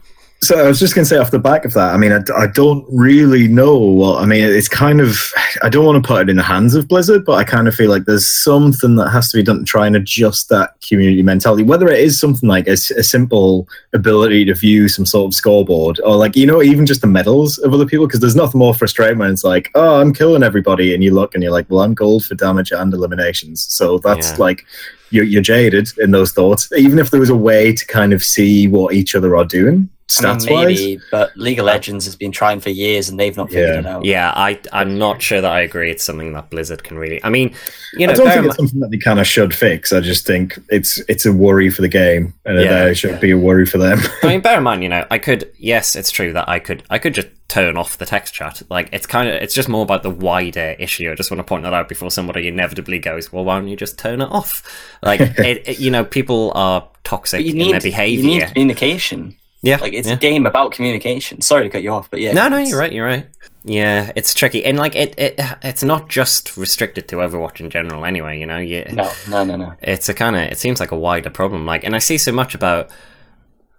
So 0.46 0.64
I 0.64 0.68
was 0.68 0.78
just 0.78 0.94
going 0.94 1.04
to 1.04 1.08
say 1.08 1.16
off 1.16 1.32
the 1.32 1.40
back 1.40 1.64
of 1.64 1.74
that, 1.74 1.92
I 1.92 1.96
mean, 1.96 2.12
I, 2.12 2.20
I 2.36 2.46
don't 2.46 2.86
really 2.88 3.48
know 3.48 3.76
what, 3.76 4.22
I 4.22 4.26
mean, 4.26 4.44
it's 4.44 4.68
kind 4.68 5.00
of, 5.00 5.18
I 5.60 5.68
don't 5.68 5.84
want 5.84 6.00
to 6.00 6.06
put 6.06 6.20
it 6.22 6.30
in 6.30 6.36
the 6.36 6.44
hands 6.44 6.76
of 6.76 6.86
Blizzard, 6.86 7.24
but 7.24 7.32
I 7.32 7.42
kind 7.42 7.66
of 7.66 7.74
feel 7.74 7.90
like 7.90 8.04
there's 8.04 8.30
something 8.30 8.94
that 8.94 9.08
has 9.10 9.28
to 9.32 9.38
be 9.38 9.42
done 9.42 9.58
to 9.58 9.64
try 9.64 9.88
and 9.88 9.96
adjust 9.96 10.48
that 10.50 10.80
community 10.86 11.20
mentality, 11.24 11.64
whether 11.64 11.88
it 11.88 11.98
is 11.98 12.20
something 12.20 12.48
like 12.48 12.68
a 12.68 12.76
simple 12.76 13.66
ability 13.92 14.44
to 14.44 14.54
view 14.54 14.88
some 14.88 15.04
sort 15.04 15.26
of 15.26 15.34
scoreboard 15.34 15.98
or 16.04 16.14
like, 16.14 16.36
you 16.36 16.46
know, 16.46 16.62
even 16.62 16.86
just 16.86 17.00
the 17.00 17.08
medals 17.08 17.58
of 17.58 17.74
other 17.74 17.84
people, 17.84 18.06
because 18.06 18.20
there's 18.20 18.36
nothing 18.36 18.60
more 18.60 18.72
frustrating 18.72 19.18
when 19.18 19.32
it's 19.32 19.42
like, 19.42 19.72
oh, 19.74 20.00
I'm 20.00 20.14
killing 20.14 20.44
everybody. 20.44 20.94
And 20.94 21.02
you 21.02 21.12
look 21.12 21.34
and 21.34 21.42
you're 21.42 21.50
like, 21.50 21.68
well, 21.68 21.80
I'm 21.82 21.92
gold 21.94 22.24
for 22.24 22.36
damage 22.36 22.70
and 22.70 22.94
eliminations. 22.94 23.62
So 23.68 23.98
that's 23.98 24.30
Yeah. 24.30 24.36
like, 24.38 24.64
you're, 25.10 25.24
you're 25.24 25.42
jaded 25.42 25.88
in 25.98 26.12
those 26.12 26.30
thoughts. 26.30 26.68
Even 26.76 27.00
if 27.00 27.10
there 27.10 27.20
was 27.20 27.30
a 27.30 27.36
way 27.36 27.72
to 27.72 27.86
kind 27.86 28.12
of 28.12 28.22
see 28.22 28.68
what 28.68 28.94
each 28.94 29.16
other 29.16 29.36
are 29.36 29.44
doing, 29.44 29.88
I 30.20 30.22
mean, 30.22 30.36
stats 30.36 30.50
wise. 30.50 30.66
maybe, 30.80 31.00
but 31.10 31.36
League 31.36 31.58
of 31.58 31.64
uh, 31.64 31.66
Legends 31.66 32.04
has 32.04 32.14
been 32.14 32.30
trying 32.30 32.60
for 32.60 32.70
years 32.70 33.08
and 33.08 33.18
they've 33.18 33.36
not 33.36 33.48
figured 33.48 33.74
Yeah. 33.74 33.78
it 33.80 33.86
out. 33.86 34.04
Yeah, 34.04 34.32
I 34.36 34.60
I'm 34.72 34.98
not 34.98 35.20
sure 35.20 35.40
that 35.40 35.50
I 35.50 35.60
agree. 35.62 35.90
It's 35.90 36.04
something 36.04 36.32
that 36.32 36.48
Blizzard 36.48 36.84
can 36.84 36.96
really. 36.96 37.22
I 37.24 37.28
mean, 37.28 37.54
you 37.94 38.06
know, 38.06 38.12
I 38.12 38.16
don't 38.16 38.26
think 38.28 38.38
in 38.38 38.44
it's 38.46 38.56
something 38.56 38.80
that 38.80 38.90
they 38.92 38.98
kind 38.98 39.18
of 39.18 39.26
should 39.26 39.52
fix. 39.52 39.92
I 39.92 39.98
just 40.00 40.24
think 40.24 40.58
it's 40.68 41.00
it's 41.08 41.26
a 41.26 41.32
worry 41.32 41.70
for 41.70 41.82
the 41.82 41.88
game, 41.88 42.34
and 42.44 42.60
Yeah. 42.60 42.86
it 42.86 42.94
should 42.94 43.18
be 43.20 43.32
a 43.32 43.38
worry 43.38 43.66
for 43.66 43.78
them. 43.78 43.98
I 44.22 44.28
mean, 44.28 44.40
bear 44.40 44.58
in 44.58 44.62
mind, 44.64 44.84
you 44.84 44.88
know, 44.88 45.04
I 45.10 45.18
could. 45.18 45.50
Yes, 45.58 45.96
it's 45.96 46.10
true 46.12 46.32
that 46.34 46.48
I 46.48 46.60
could. 46.60 46.84
I 46.88 46.98
could 46.98 47.14
just 47.14 47.28
turn 47.48 47.76
off 47.76 47.98
the 47.98 48.06
text 48.06 48.32
chat. 48.34 48.62
Like, 48.70 48.88
it's 48.92 49.06
kind 49.06 49.28
of. 49.28 49.34
It's 49.42 49.54
just 49.54 49.68
more 49.68 49.82
about 49.82 50.04
the 50.04 50.10
wider 50.10 50.76
issue. 50.78 51.10
I 51.10 51.16
just 51.16 51.30
want 51.32 51.40
to 51.40 51.44
point 51.44 51.64
that 51.64 51.74
out 51.74 51.88
before 51.88 52.12
somebody 52.12 52.46
inevitably 52.46 53.00
goes, 53.00 53.32
"Well, 53.32 53.44
why 53.44 53.58
don't 53.58 53.66
you 53.68 53.76
just 53.76 53.98
turn 53.98 54.20
it 54.20 54.28
off?" 54.30 54.62
Like, 55.02 55.20
it, 55.38 55.66
it- 55.68 55.78
you 55.80 55.90
know, 55.90 56.04
people 56.04 56.52
are 56.54 56.86
toxic 57.02 57.38
But 57.38 57.44
you 57.44 57.52
in 57.52 57.58
need, 57.58 57.66
their 57.72 57.76
you 57.78 57.82
behavior. 57.82 58.24
need 58.24 58.46
communication. 58.48 59.36
Yeah, 59.66 59.76
Like 59.78 59.92
it's 59.92 60.08
yeah. 60.08 60.14
a 60.14 60.18
game 60.18 60.46
about 60.46 60.72
communication. 60.72 61.40
Sorry 61.40 61.64
to 61.64 61.70
cut 61.70 61.82
you 61.82 61.92
off, 61.92 62.10
but 62.10 62.20
yeah. 62.20 62.32
No, 62.32 62.48
no, 62.48 62.58
you're 62.58 62.78
right. 62.78 62.92
You're 62.92 63.06
right. 63.06 63.26
Yeah, 63.64 64.12
it's 64.14 64.32
tricky, 64.32 64.64
and 64.64 64.78
like 64.78 64.94
it, 64.94 65.18
it, 65.18 65.34
it's 65.62 65.82
not 65.82 66.08
just 66.08 66.56
restricted 66.56 67.08
to 67.08 67.16
Overwatch 67.16 67.58
in 67.58 67.68
general. 67.68 68.04
Anyway, 68.04 68.38
you 68.38 68.46
know, 68.46 68.58
yeah, 68.58 68.92
No, 68.92 69.10
no, 69.28 69.42
no, 69.44 69.56
no. 69.56 69.72
it's 69.82 70.08
a 70.08 70.14
kind 70.14 70.36
of 70.36 70.42
it 70.42 70.58
seems 70.58 70.78
like 70.78 70.92
a 70.92 70.96
wider 70.98 71.30
problem 71.30 71.66
like 71.66 71.82
and 71.84 71.94
i 71.96 71.98
see 71.98 72.16
so 72.16 72.30
much 72.32 72.54
about 72.54 72.90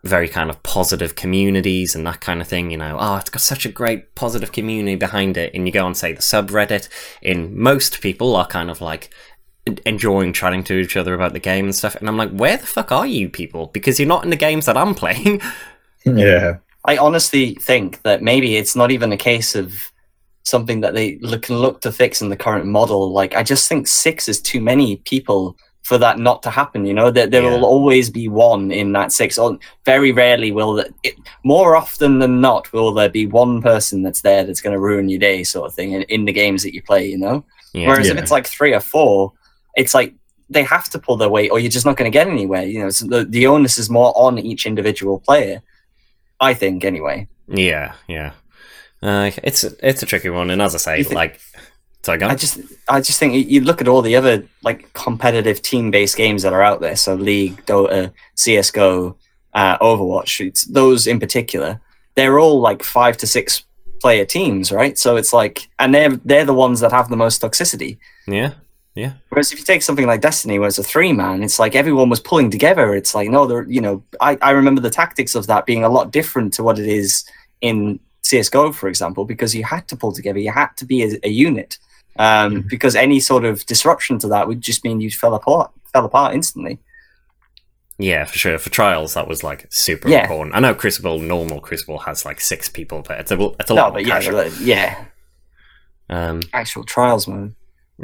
very 0.04 0.28
kind 0.30 0.50
of 0.50 0.62
positive 0.64 1.16
communities 1.16 1.96
and 1.96 2.06
that 2.06 2.22
kind 2.22 2.42
of 2.42 2.48
thing 2.48 2.70
you 2.70 2.78
know 2.78 2.98
oh 3.00 3.16
it's 3.18 3.30
got 3.30 3.42
such 3.42 3.66
a 3.66 3.70
great 3.70 4.14
positive 4.16 4.52
community 4.52 4.96
behind 4.96 5.38
it 5.38 5.52
and 5.54 5.66
you 5.66 5.72
go 5.74 5.86
on 5.86 5.96
say 5.96 6.12
the 6.14 6.22
subreddit 6.22 6.88
and 7.24 7.56
most 7.56 8.02
people 8.02 8.36
are 8.36 8.48
kind 8.48 8.70
of 8.70 8.80
like 8.82 9.10
enjoying 9.86 10.32
chatting 10.34 10.64
to 10.64 10.76
each 10.76 10.96
other 10.96 11.14
about 11.14 11.34
the 11.34 11.40
game 11.40 11.66
and 11.66 11.76
stuff 11.76 11.96
and 11.96 12.08
i'm 12.08 12.18
like 12.18 12.32
where 12.32 12.58
the 12.58 12.66
fuck 12.66 12.92
are 12.92 13.08
you 13.08 13.28
people 13.30 13.68
because 13.68 14.00
you're 14.00 14.08
not 14.08 14.24
in 14.24 14.30
the 14.30 14.36
games 14.36 14.66
that 14.66 14.78
i'm 14.78 14.94
playing 15.04 15.42
yeah, 16.16 16.58
I 16.86 16.98
honestly 16.98 17.56
think 17.56 18.02
that 18.04 18.22
maybe 18.22 18.58
it's 18.58 18.76
not 18.76 18.92
even 18.92 19.12
a 19.12 19.18
case 19.18 19.56
of 19.56 19.92
something 20.44 20.80
that 20.82 20.94
they 20.94 21.18
look, 21.20 21.42
can 21.44 21.58
look 21.58 21.82
to 21.82 21.92
fix 21.92 22.22
in 22.22 22.30
the 22.30 22.38
current 22.38 22.66
model. 22.66 23.12
Like, 23.12 23.36
I 23.36 23.44
just 23.44 23.68
think 23.68 23.88
six 23.88 24.30
is 24.30 24.42
too 24.42 24.62
many 24.62 24.96
people 24.98 25.58
for 25.84 25.98
that 25.98 26.20
not 26.20 26.44
to 26.44 26.50
happen. 26.50 26.86
You 26.86 26.94
know, 26.94 27.12
there, 27.12 27.28
there 27.28 27.44
Yeah. 27.44 27.52
will 27.52 27.66
always 27.66 28.10
be 28.10 28.28
one 28.28 28.72
in 28.72 28.92
that 28.94 29.12
six. 29.12 29.38
Or 29.38 29.58
very 29.86 30.12
rarely 30.12 30.52
will 30.52 30.74
that. 30.76 30.92
It, 31.04 31.16
more 31.44 31.76
often 31.76 32.20
than 32.20 32.40
not, 32.42 32.72
will 32.74 32.94
there 32.94 33.10
be 33.10 33.26
one 33.26 33.62
person 33.62 34.04
that's 34.04 34.22
there 34.22 34.46
that's 34.46 34.62
going 34.62 34.74
to 34.74 34.80
ruin 34.80 35.10
your 35.10 35.20
day, 35.20 35.44
sort 35.44 35.68
of 35.70 35.76
thing, 35.76 35.94
in, 35.94 36.04
in 36.04 36.26
the 36.26 36.34
games 36.34 36.64
that 36.64 36.74
you 36.74 36.82
play. 36.82 37.08
You 37.08 37.18
know. 37.18 37.46
Yeah. 37.74 37.88
Whereas 37.88 38.08
if 38.08 38.18
it's 38.18 38.32
like 38.32 38.48
three 38.48 38.74
or 38.74 38.80
four, 38.80 39.34
it's 39.76 39.94
like 39.94 40.14
they 40.50 40.64
have 40.64 40.90
to 40.90 41.00
pull 41.00 41.18
their 41.18 41.30
weight, 41.30 41.52
or 41.52 41.60
you're 41.60 41.70
just 41.72 41.86
not 41.86 41.98
going 41.98 42.10
to 42.10 42.18
get 42.18 42.28
anywhere. 42.28 42.64
You 42.64 42.84
know, 42.84 42.90
so 42.90 43.06
the 43.06 43.26
the 43.26 43.48
onus 43.48 43.78
is 43.78 43.90
more 43.90 44.14
on 44.16 44.40
each 44.40 44.66
individual 44.66 45.20
player. 45.20 45.62
I 46.40 46.54
think, 46.54 46.84
anyway. 46.86 47.28
Yeah, 47.48 47.94
yeah. 48.08 48.32
Uh, 49.02 49.32
it's 49.44 49.64
it's 49.64 50.04
a 50.04 50.06
tricky 50.06 50.30
one, 50.30 50.50
and 50.50 50.62
as 50.62 50.74
I 50.76 50.78
say, 50.80 51.04
think- 51.04 51.16
like, 51.16 51.40
sorry. 52.04 52.22
I 52.24 52.36
just, 52.36 52.60
I 52.90 53.00
just 53.02 53.20
think 53.20 53.48
you- 53.50 53.62
look 53.62 53.80
at 53.82 53.88
all 53.88 54.02
the 54.02 54.16
other 54.16 54.44
like 54.64 54.92
competitive 54.94 55.62
team-based 55.62 56.18
games 56.18 56.44
that 56.44 56.54
are 56.54 56.64
out 56.64 56.82
there. 56.82 56.96
So 56.96 57.14
League, 57.16 57.66
Dota, 57.66 58.12
CS:GO, 58.36 59.16
uh, 59.54 59.78
Overwatch. 59.80 60.46
It's, 60.46 60.64
those 60.66 61.06
in 61.08 61.20
particular, 61.20 61.80
they're 62.16 62.40
all 62.40 62.60
like 62.60 62.82
five 62.84 63.18
to 63.18 63.28
six 63.28 63.64
player 64.02 64.26
teams, 64.26 64.72
right? 64.72 64.98
So 64.98 65.16
it's 65.16 65.32
like, 65.34 65.70
and 65.80 65.94
they're 65.94 66.16
they're 66.26 66.46
the 66.46 66.54
ones 66.54 66.80
that 66.82 66.92
have 66.92 67.10
the 67.10 67.18
most 67.18 67.42
toxicity. 67.42 67.98
yeah, 68.28 68.54
Whereas 69.30 69.52
if 69.52 69.60
you 69.60 69.66
take 69.66 69.82
something 69.82 70.08
like 70.08 70.22
Destiny, 70.22 70.58
where 70.60 70.68
it's 70.68 70.78
a 70.80 70.84
three 70.84 71.14
man, 71.14 71.44
it's 71.44 71.60
like 71.60 71.76
everyone 71.76 72.10
was 72.10 72.20
pulling 72.20 72.50
together. 72.52 72.94
It's 72.96 73.14
like 73.14 73.30
no, 73.30 73.46
there, 73.46 73.64
you 73.70 73.82
know, 73.82 74.04
I, 74.22 74.38
I 74.42 74.52
remember 74.52 74.82
the 74.82 74.90
tactics 74.90 75.36
of 75.36 75.48
that 75.48 75.66
being 75.66 75.84
a 75.84 75.90
lot 75.90 76.12
different 76.12 76.54
to 76.54 76.64
what 76.64 76.80
it 76.80 76.88
is 76.88 77.24
in 77.62 78.00
CS:GO, 78.24 78.72
for 78.74 78.88
example, 78.90 79.24
because 79.26 79.54
you 79.56 79.64
had 79.64 79.88
to 79.90 79.96
pull 79.96 80.12
together, 80.12 80.40
you 80.40 80.52
had 80.52 80.70
to 80.78 80.86
be 80.86 81.04
a, 81.04 81.20
a 81.24 81.30
unit, 81.30 81.78
um, 82.18 82.62
because 82.70 82.96
any 82.96 83.20
sort 83.20 83.46
of 83.46 83.66
disruption 83.68 84.18
to 84.20 84.28
that 84.30 84.48
would 84.48 84.62
just 84.62 84.84
mean 84.84 85.00
you 85.02 85.12
fell 85.12 85.36
apart, 85.36 85.72
fell 85.94 86.06
apart 86.06 86.34
instantly. 86.34 86.80
yeah, 88.00 88.26
for 88.26 88.38
sure. 88.38 88.58
For 88.58 88.70
trials, 88.70 89.14
that 89.14 89.28
was 89.28 89.44
like 89.44 89.68
super 89.72 90.10
Yeah. 90.10 90.22
important. 90.24 90.56
I 90.56 90.60
know 90.60 90.74
Crucible, 90.76 91.20
normal 91.20 91.60
Crucible 91.62 92.00
has 92.00 92.26
like 92.26 92.40
six 92.42 92.70
people, 92.70 93.02
but 93.08 93.20
it's 93.20 93.32
a 93.32 93.40
it's 93.60 93.70
a 93.72 93.74
No, 93.76 93.82
lot 93.84 93.94
but 93.94 94.06
yeah, 94.06 94.50
yeah, 94.62 95.06
Um, 96.10 96.42
actual 96.54 96.84
trials 96.84 97.28
mode. 97.28 97.54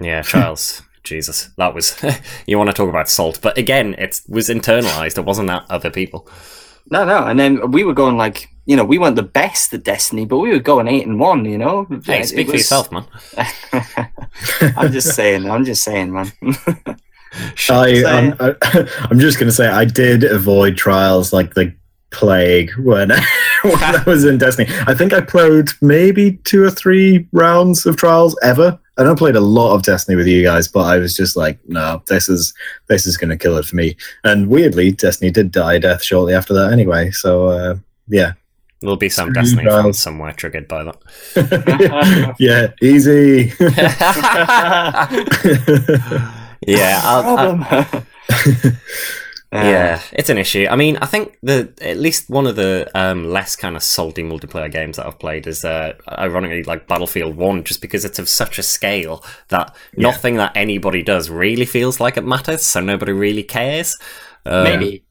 Yeah, 0.02 0.22
trials. 0.22 0.82
Jesus, 1.04 1.50
that 1.58 1.74
was 1.76 2.02
you 2.48 2.58
want 2.58 2.70
to 2.70 2.74
talk 2.74 2.88
about 2.90 3.10
salt, 3.10 3.40
but 3.42 3.58
again, 3.58 3.94
it 3.98 4.22
was 4.30 4.48
internalized. 4.50 5.18
It 5.18 5.26
wasn't 5.26 5.50
that 5.50 5.66
other 5.70 5.90
people. 5.90 6.28
No, 6.90 7.04
no, 7.06 7.26
and 7.26 7.38
then 7.40 7.72
we 7.72 7.84
were 7.84 7.94
going 7.94 8.16
like, 8.18 8.50
you 8.66 8.76
know, 8.78 8.86
we 8.86 8.98
weren't 8.98 9.16
the 9.18 9.22
best 9.24 9.74
at 9.74 9.84
Destiny, 9.84 10.26
but 10.26 10.38
we 10.38 10.50
were 10.52 10.60
going 10.60 10.88
eight 10.88 11.06
and 11.06 11.20
one. 11.20 11.44
You 11.46 11.58
know, 11.58 11.86
Hey, 12.06 12.22
It 12.22 12.28
speak 12.28 12.48
for 12.48 12.54
was- 12.54 12.62
yourself, 12.62 12.90
man. 12.92 13.06
I'm 14.78 14.92
just 14.92 15.14
saying. 15.16 15.50
I'm 15.50 15.66
just 15.66 15.84
saying, 15.84 16.12
man. 16.14 16.32
I, 17.70 18.04
I'm, 18.06 18.36
I, 18.40 19.08
I'm 19.10 19.20
just 19.20 19.40
going 19.40 19.48
to 19.50 19.56
say 19.56 19.68
I 19.68 19.86
did 19.86 20.24
avoid 20.24 20.78
trials 20.78 21.34
like 21.34 21.54
the 21.56 21.74
plague 22.12 22.72
when, 22.78 23.10
when 23.10 23.84
I 23.84 24.04
was 24.06 24.24
in 24.24 24.38
Destiny. 24.38 24.70
I 24.88 24.94
think 24.94 25.14
I 25.14 25.22
played 25.22 25.70
maybe 25.82 26.34
two 26.44 26.64
or 26.64 26.70
three 26.70 27.28
rounds 27.32 27.86
of 27.86 27.98
trials 27.98 28.38
ever. 28.44 28.80
I 28.98 29.04
don't 29.04 29.18
played 29.18 29.36
a 29.36 29.40
lot 29.42 29.74
of 29.74 29.84
Destiny 29.84 30.16
with 30.16 30.28
you 30.28 30.44
guys, 30.44 30.68
but 30.68 30.82
I 30.82 30.98
was 31.00 31.16
just 31.16 31.36
like, 31.36 31.58
no, 31.68 32.04
this 32.08 32.30
is 32.30 32.54
this 32.88 33.08
is 33.08 33.18
going 33.18 33.30
to 33.32 33.38
kill 33.38 33.58
it 33.58 33.66
for 33.66 33.76
me. 33.76 33.96
And 34.24 34.48
weirdly, 34.50 34.92
Destiny 34.92 35.32
did 35.32 35.52
die 35.52 35.80
death 35.80 36.04
shortly 36.04 36.34
after 36.34 36.54
that 36.54 36.72
anyway. 36.72 37.10
So 37.12 37.48
uh, 37.48 37.76
yeah, 38.08 38.34
There'll 38.82 38.98
be 38.98 39.10
some 39.10 39.28
Three 39.28 39.34
Destiny 39.42 39.66
fans 39.66 39.98
somewhere 39.98 40.34
triggered 40.34 40.68
by 40.68 40.84
that. 40.84 42.36
yeah, 42.40 42.68
easy. 42.82 43.54
yeah, 46.68 47.02
I'll, 47.04 47.64
I- 47.64 47.84
problem. 47.86 48.78
Yeah, 49.54 50.02
it's 50.14 50.30
an 50.30 50.38
issue. 50.38 50.66
I 50.70 50.76
mean, 50.76 50.98
I 50.98 51.06
think 51.06 51.38
the 51.44 51.72
at 51.82 51.98
least 51.98 52.30
one 52.30 52.48
of 52.48 52.56
the 52.56 52.90
um, 52.96 53.26
less 53.30 53.56
kind 53.56 53.76
of 53.76 53.84
salty 53.84 54.24
multiplayer 54.24 54.72
games 54.72 54.98
that 54.98 55.06
I've 55.06 55.20
played 55.20 55.46
is, 55.48 55.64
uh, 55.64 55.94
ironically, 56.08 56.64
like 56.64 56.88
Battlefield 56.88 57.36
One, 57.36 57.64
just 57.64 57.82
because 57.82 58.04
it's 58.06 58.20
of 58.20 58.28
such 58.30 58.58
a 58.58 58.64
scale 58.64 59.24
that 59.50 59.76
Yeah. 59.96 60.10
nothing 60.10 60.36
that 60.38 60.52
anybody 60.56 61.04
does 61.04 61.30
really 61.30 61.66
feels 61.66 62.00
like 62.00 62.18
it 62.18 62.26
matters, 62.26 62.64
so 62.64 62.80
nobody 62.82 63.12
really 63.12 63.44
cares. 63.44 63.96
Uh, 64.46 64.64
Maybe. 64.64 65.04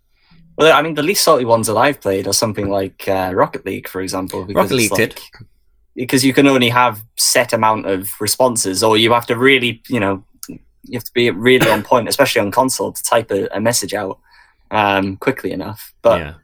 Well, 0.58 0.76
I 0.76 0.82
mean, 0.82 0.94
the 0.94 1.02
least 1.02 1.24
salty 1.24 1.44
ones 1.44 1.66
that 1.68 1.76
I've 1.76 2.00
played 2.00 2.26
are 2.26 2.32
something 2.34 2.68
like 2.68 3.08
uh, 3.08 3.32
Rocket 3.34 3.64
League, 3.64 3.88
for 3.88 4.00
example. 4.02 4.44
Because 4.44 4.64
Rocket 4.70 4.74
League 4.74 4.90
did. 4.94 5.14
like- 5.16 5.48
Because 5.94 6.24
you 6.24 6.32
can 6.32 6.46
only 6.46 6.68
have 6.70 7.04
set 7.16 7.52
amount 7.52 7.86
of 7.86 8.08
responses, 8.20 8.82
or 8.82 8.96
you 8.96 9.12
have 9.12 9.26
to 9.26 9.36
really, 9.36 9.82
you 9.88 10.00
know, 10.00 10.24
you 10.48 10.94
have 10.94 11.04
to 11.04 11.12
be 11.14 11.30
really 11.30 11.68
on 11.70 11.82
point, 11.82 12.08
especially 12.08 12.40
on 12.40 12.50
console, 12.50 12.92
to 12.92 13.02
type 13.02 13.30
a, 13.30 13.46
a 13.56 13.60
message 13.60 13.94
out 13.94 14.18
um, 14.72 15.16
quickly 15.18 15.52
enough. 15.52 15.94
But 16.02 16.18
yeah, 16.20 16.34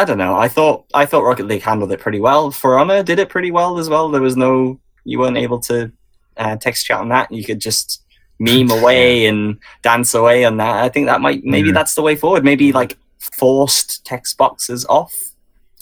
I 0.00 0.04
don't 0.04 0.18
know. 0.18 0.36
I 0.36 0.46
thought 0.48 0.84
I 0.94 1.06
thought 1.06 1.24
Rocket 1.24 1.46
League 1.46 1.62
handled 1.62 1.90
it 1.90 1.98
pretty 2.00 2.20
well. 2.20 2.50
For 2.52 2.78
Honor 2.78 3.02
did 3.02 3.18
it 3.18 3.28
pretty 3.28 3.50
well 3.50 3.78
as 3.78 3.88
well. 3.88 4.08
There 4.10 4.22
was 4.22 4.36
no 4.36 4.78
you 5.04 5.18
weren't 5.18 5.36
able 5.36 5.58
to 5.60 5.90
uh, 6.36 6.56
text 6.56 6.86
chat 6.86 7.00
on 7.00 7.08
that. 7.08 7.32
You 7.32 7.42
could 7.44 7.60
just 7.60 8.02
meme 8.38 8.70
away 8.78 9.26
and 9.26 9.58
dance 9.82 10.14
away 10.14 10.44
on 10.44 10.58
that. 10.58 10.76
I 10.84 10.88
think 10.88 11.06
that 11.06 11.20
might 11.20 11.42
maybe 11.44 11.68
Yeah. 11.68 11.74
that's 11.74 11.94
the 11.94 12.02
way 12.02 12.14
forward. 12.16 12.44
Maybe 12.44 12.70
like 12.72 12.96
forced 13.18 14.04
text 14.04 14.36
boxes 14.36 14.84
off. 14.86 15.12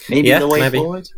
Maybe 0.09 0.29
Yeah, 0.29 0.39
the 0.41 0.49
way 0.49 0.61
maybe. 0.61 0.79
forward. 0.79 1.09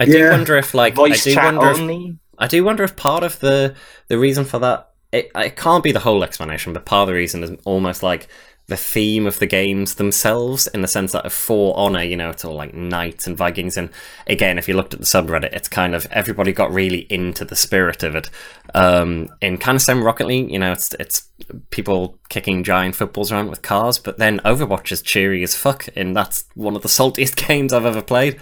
I 0.00 0.04
do 0.04 0.18
Yeah. 0.18 0.30
wonder 0.30 0.56
if 0.56 0.74
like 0.74 0.94
Voice 0.94 1.26
I 1.26 1.30
do 1.30 1.34
chat 1.34 1.44
wonder 1.54 1.70
if 1.70 1.78
only. 1.78 2.18
I 2.38 2.46
do 2.48 2.64
wonder 2.64 2.82
if 2.82 2.96
part 2.96 3.22
of 3.22 3.38
the 3.40 3.74
the 4.08 4.18
reason 4.18 4.44
for 4.44 4.58
that 4.58 4.88
it, 5.12 5.30
it 5.36 5.56
can't 5.56 5.84
be 5.84 5.92
the 5.92 6.00
whole 6.00 6.24
explanation, 6.24 6.72
but 6.72 6.86
part 6.86 7.02
of 7.02 7.08
the 7.08 7.14
reason 7.14 7.42
is 7.44 7.50
almost 7.66 8.02
like 8.02 8.28
the 8.72 8.76
theme 8.78 9.26
of 9.26 9.38
the 9.38 9.46
games 9.46 9.96
themselves, 9.96 10.66
in 10.68 10.80
the 10.80 10.88
sense 10.88 11.12
that 11.12 11.30
for 11.30 11.76
Honor, 11.76 12.02
you 12.02 12.16
know, 12.16 12.30
it's 12.30 12.42
all 12.44 12.54
like 12.54 12.72
knights 12.72 13.26
and 13.26 13.36
Vikings, 13.36 13.76
and 13.76 13.90
again, 14.26 14.56
if 14.56 14.66
you 14.66 14.74
looked 14.74 14.94
at 14.94 15.00
the 15.00 15.04
subreddit, 15.06 15.52
it's 15.52 15.68
kind 15.68 15.94
of 15.94 16.06
everybody 16.10 16.52
got 16.52 16.72
really 16.72 17.00
into 17.10 17.44
the 17.44 17.54
spirit 17.54 18.02
of 18.02 18.14
it. 18.16 18.30
Um, 18.74 19.28
in 19.42 19.58
kind 19.58 19.76
of 19.76 19.82
same 19.82 20.02
Rocket 20.02 20.26
League, 20.26 20.50
you 20.50 20.58
know, 20.58 20.72
it's 20.72 20.94
it's 20.94 21.28
people 21.70 22.18
kicking 22.30 22.64
giant 22.64 22.94
footballs 22.96 23.30
around 23.30 23.50
with 23.50 23.60
cars, 23.60 23.98
but 23.98 24.16
then 24.16 24.38
Overwatch 24.40 24.90
is 24.90 25.02
cheery 25.02 25.42
as 25.42 25.54
fuck, 25.54 25.86
and 25.94 26.16
that's 26.16 26.44
one 26.54 26.74
of 26.74 26.80
the 26.82 26.88
saltiest 26.98 27.36
games 27.46 27.74
I've 27.74 27.84
ever 27.86 28.02
played. 28.02 28.40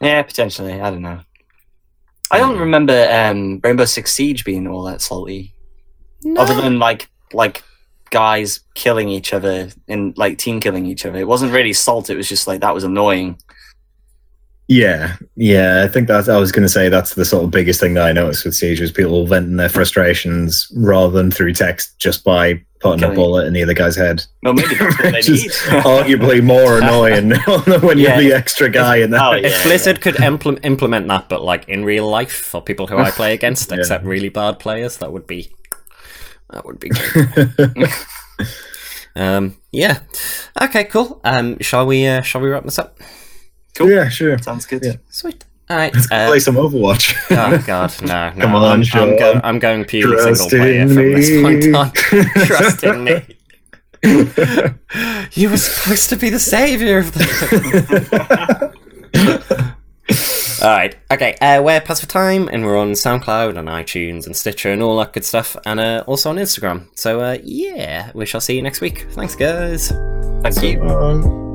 Yeah, 0.00 0.22
potentially. 0.22 0.80
I 0.80 0.90
don't 0.90 1.02
know. 1.02 1.20
I 2.30 2.38
don't 2.38 2.54
Hmm. 2.54 2.60
remember 2.60 3.08
um, 3.10 3.60
Rainbow 3.64 3.84
Six 3.86 4.12
Siege 4.12 4.44
being 4.44 4.68
all 4.68 4.84
that 4.84 5.00
salty. 5.00 5.52
other 6.38 6.54
than 6.54 6.78
like 6.78 7.08
like 7.32 7.64
guys 8.10 8.60
killing 8.74 9.08
each 9.08 9.32
other 9.32 9.70
and 9.88 10.16
like 10.18 10.38
team 10.38 10.60
killing 10.60 10.86
each 10.86 11.06
other. 11.06 11.18
It 11.18 11.28
wasn't 11.28 11.52
really 11.52 11.72
salt. 11.72 12.10
It 12.10 12.16
was 12.16 12.28
just 12.28 12.46
like 12.46 12.60
that 12.60 12.74
was 12.74 12.84
annoying. 12.84 13.38
Yeah, 14.68 15.16
yeah. 15.34 15.82
I 15.84 15.88
think 15.88 16.06
that 16.06 16.28
I 16.28 16.38
was 16.38 16.52
going 16.52 16.62
to 16.62 16.68
say 16.68 16.88
that's 16.88 17.14
the 17.14 17.24
sort 17.24 17.42
of 17.42 17.50
biggest 17.50 17.80
thing 17.80 17.94
that 17.94 18.06
I 18.06 18.12
noticed 18.12 18.44
with 18.44 18.54
Siege 18.54 18.80
was 18.80 18.92
people 18.92 19.26
venting 19.26 19.56
their 19.56 19.68
frustrations 19.68 20.68
rather 20.76 21.10
than 21.12 21.32
through 21.32 21.54
text, 21.54 21.98
just 21.98 22.22
by 22.22 22.62
putting 22.78 23.00
Killing. 23.00 23.16
a 23.16 23.18
bullet 23.18 23.46
in 23.46 23.52
the 23.52 23.64
other 23.64 23.74
guy's 23.74 23.96
head. 23.96 24.24
No, 24.44 24.52
maybe 24.52 24.76
that's 24.76 24.96
what 24.96 25.02
they 25.02 25.10
Which 25.10 25.28
is 25.28 25.42
need. 25.72 25.82
arguably 25.82 26.40
more 26.40 26.78
annoying 26.78 27.30
when 27.82 27.98
you're 27.98 28.10
Yeah. 28.10 28.20
the 28.20 28.32
extra 28.32 28.68
guy 28.70 28.98
in 28.98 29.10
that. 29.10 29.20
Oh, 29.20 29.32
If 29.32 29.50
yeah, 29.50 29.62
Blizzard 29.64 30.00
could 30.00 30.14
impl- 30.14 30.64
implement 30.64 31.08
that, 31.08 31.28
but 31.28 31.42
like 31.42 31.68
in 31.68 31.84
real 31.84 32.08
life 32.08 32.30
for 32.32 32.62
people 32.62 32.86
who 32.86 32.96
I 32.96 33.10
play 33.10 33.34
against, 33.34 33.72
Yeah. 33.72 33.78
except 33.78 34.04
really 34.04 34.28
bad 34.28 34.60
players, 34.60 34.98
that 34.98 35.12
would 35.12 35.26
be 35.26 35.50
that 36.52 36.64
would 36.64 36.78
be 36.80 36.88
good. 36.90 37.88
um, 39.16 39.56
yeah. 39.72 40.00
Okay, 40.60 40.84
cool. 40.84 41.20
Um, 41.24 41.58
shall 41.60 41.86
we? 41.86 42.06
Uh, 42.06 42.22
shall 42.22 42.40
we 42.40 42.48
wrap 42.50 42.64
this 42.64 42.78
up? 42.78 42.98
Cool. 43.76 43.90
yeah, 43.90 44.08
sure. 44.08 44.36
Sounds 44.38 44.66
good. 44.66 44.84
Yeah. 44.84 44.96
Sweet. 45.08 45.44
All 45.68 45.76
right. 45.76 45.94
Let's 45.94 46.10
uh, 46.10 46.26
play 46.28 46.40
some 46.40 46.56
Overwatch. 46.56 47.14
oh 47.30 47.62
God, 47.66 47.92
no, 48.02 48.30
no. 48.34 48.40
Come 48.42 48.54
on, 48.56 48.64
I'm, 48.64 48.84
I'm, 49.00 49.16
go- 49.18 49.40
I'm 49.44 49.58
going 49.58 49.84
purely 49.84 50.16
Trust 50.16 50.48
single 50.50 50.58
player 50.66 50.80
in 50.80 50.88
from 50.88 50.96
this 51.12 51.30
me. 51.30 51.42
point 51.42 51.74
on. 51.74 51.92
Trust 52.46 52.84
in 52.84 53.04
me. 53.04 53.22
you 55.34 55.50
were 55.50 55.56
supposed 55.58 56.08
to 56.08 56.16
be 56.16 56.30
the 56.30 56.38
savior 56.40 56.98
of 56.98 57.12
the. 57.12 58.69
All 60.62 60.68
right. 60.68 60.94
Okay. 61.10 61.34
Uh, 61.40 61.62
we're 61.62 61.80
Passive 61.80 62.08
Time, 62.08 62.48
and 62.48 62.64
we're 62.64 62.76
on 62.76 62.92
SoundCloud 62.92 63.56
and 63.56 63.68
iTunes 63.68 64.26
and 64.26 64.36
Stitcher 64.36 64.70
and 64.70 64.82
all 64.82 64.98
that 64.98 65.14
good 65.14 65.24
stuff, 65.24 65.56
and 65.64 65.80
uh, 65.80 66.04
also 66.06 66.28
on 66.28 66.36
Instagram. 66.36 66.86
So 66.94 67.20
uh, 67.20 67.38
yeah, 67.42 68.10
we 68.14 68.26
shall 68.26 68.42
see 68.42 68.56
you 68.56 68.62
next 68.62 68.80
week. 68.80 69.06
Thanks, 69.12 69.34
guys. 69.34 69.90
Thank 70.42 70.62
you. 70.62 70.82
Um, 70.82 71.49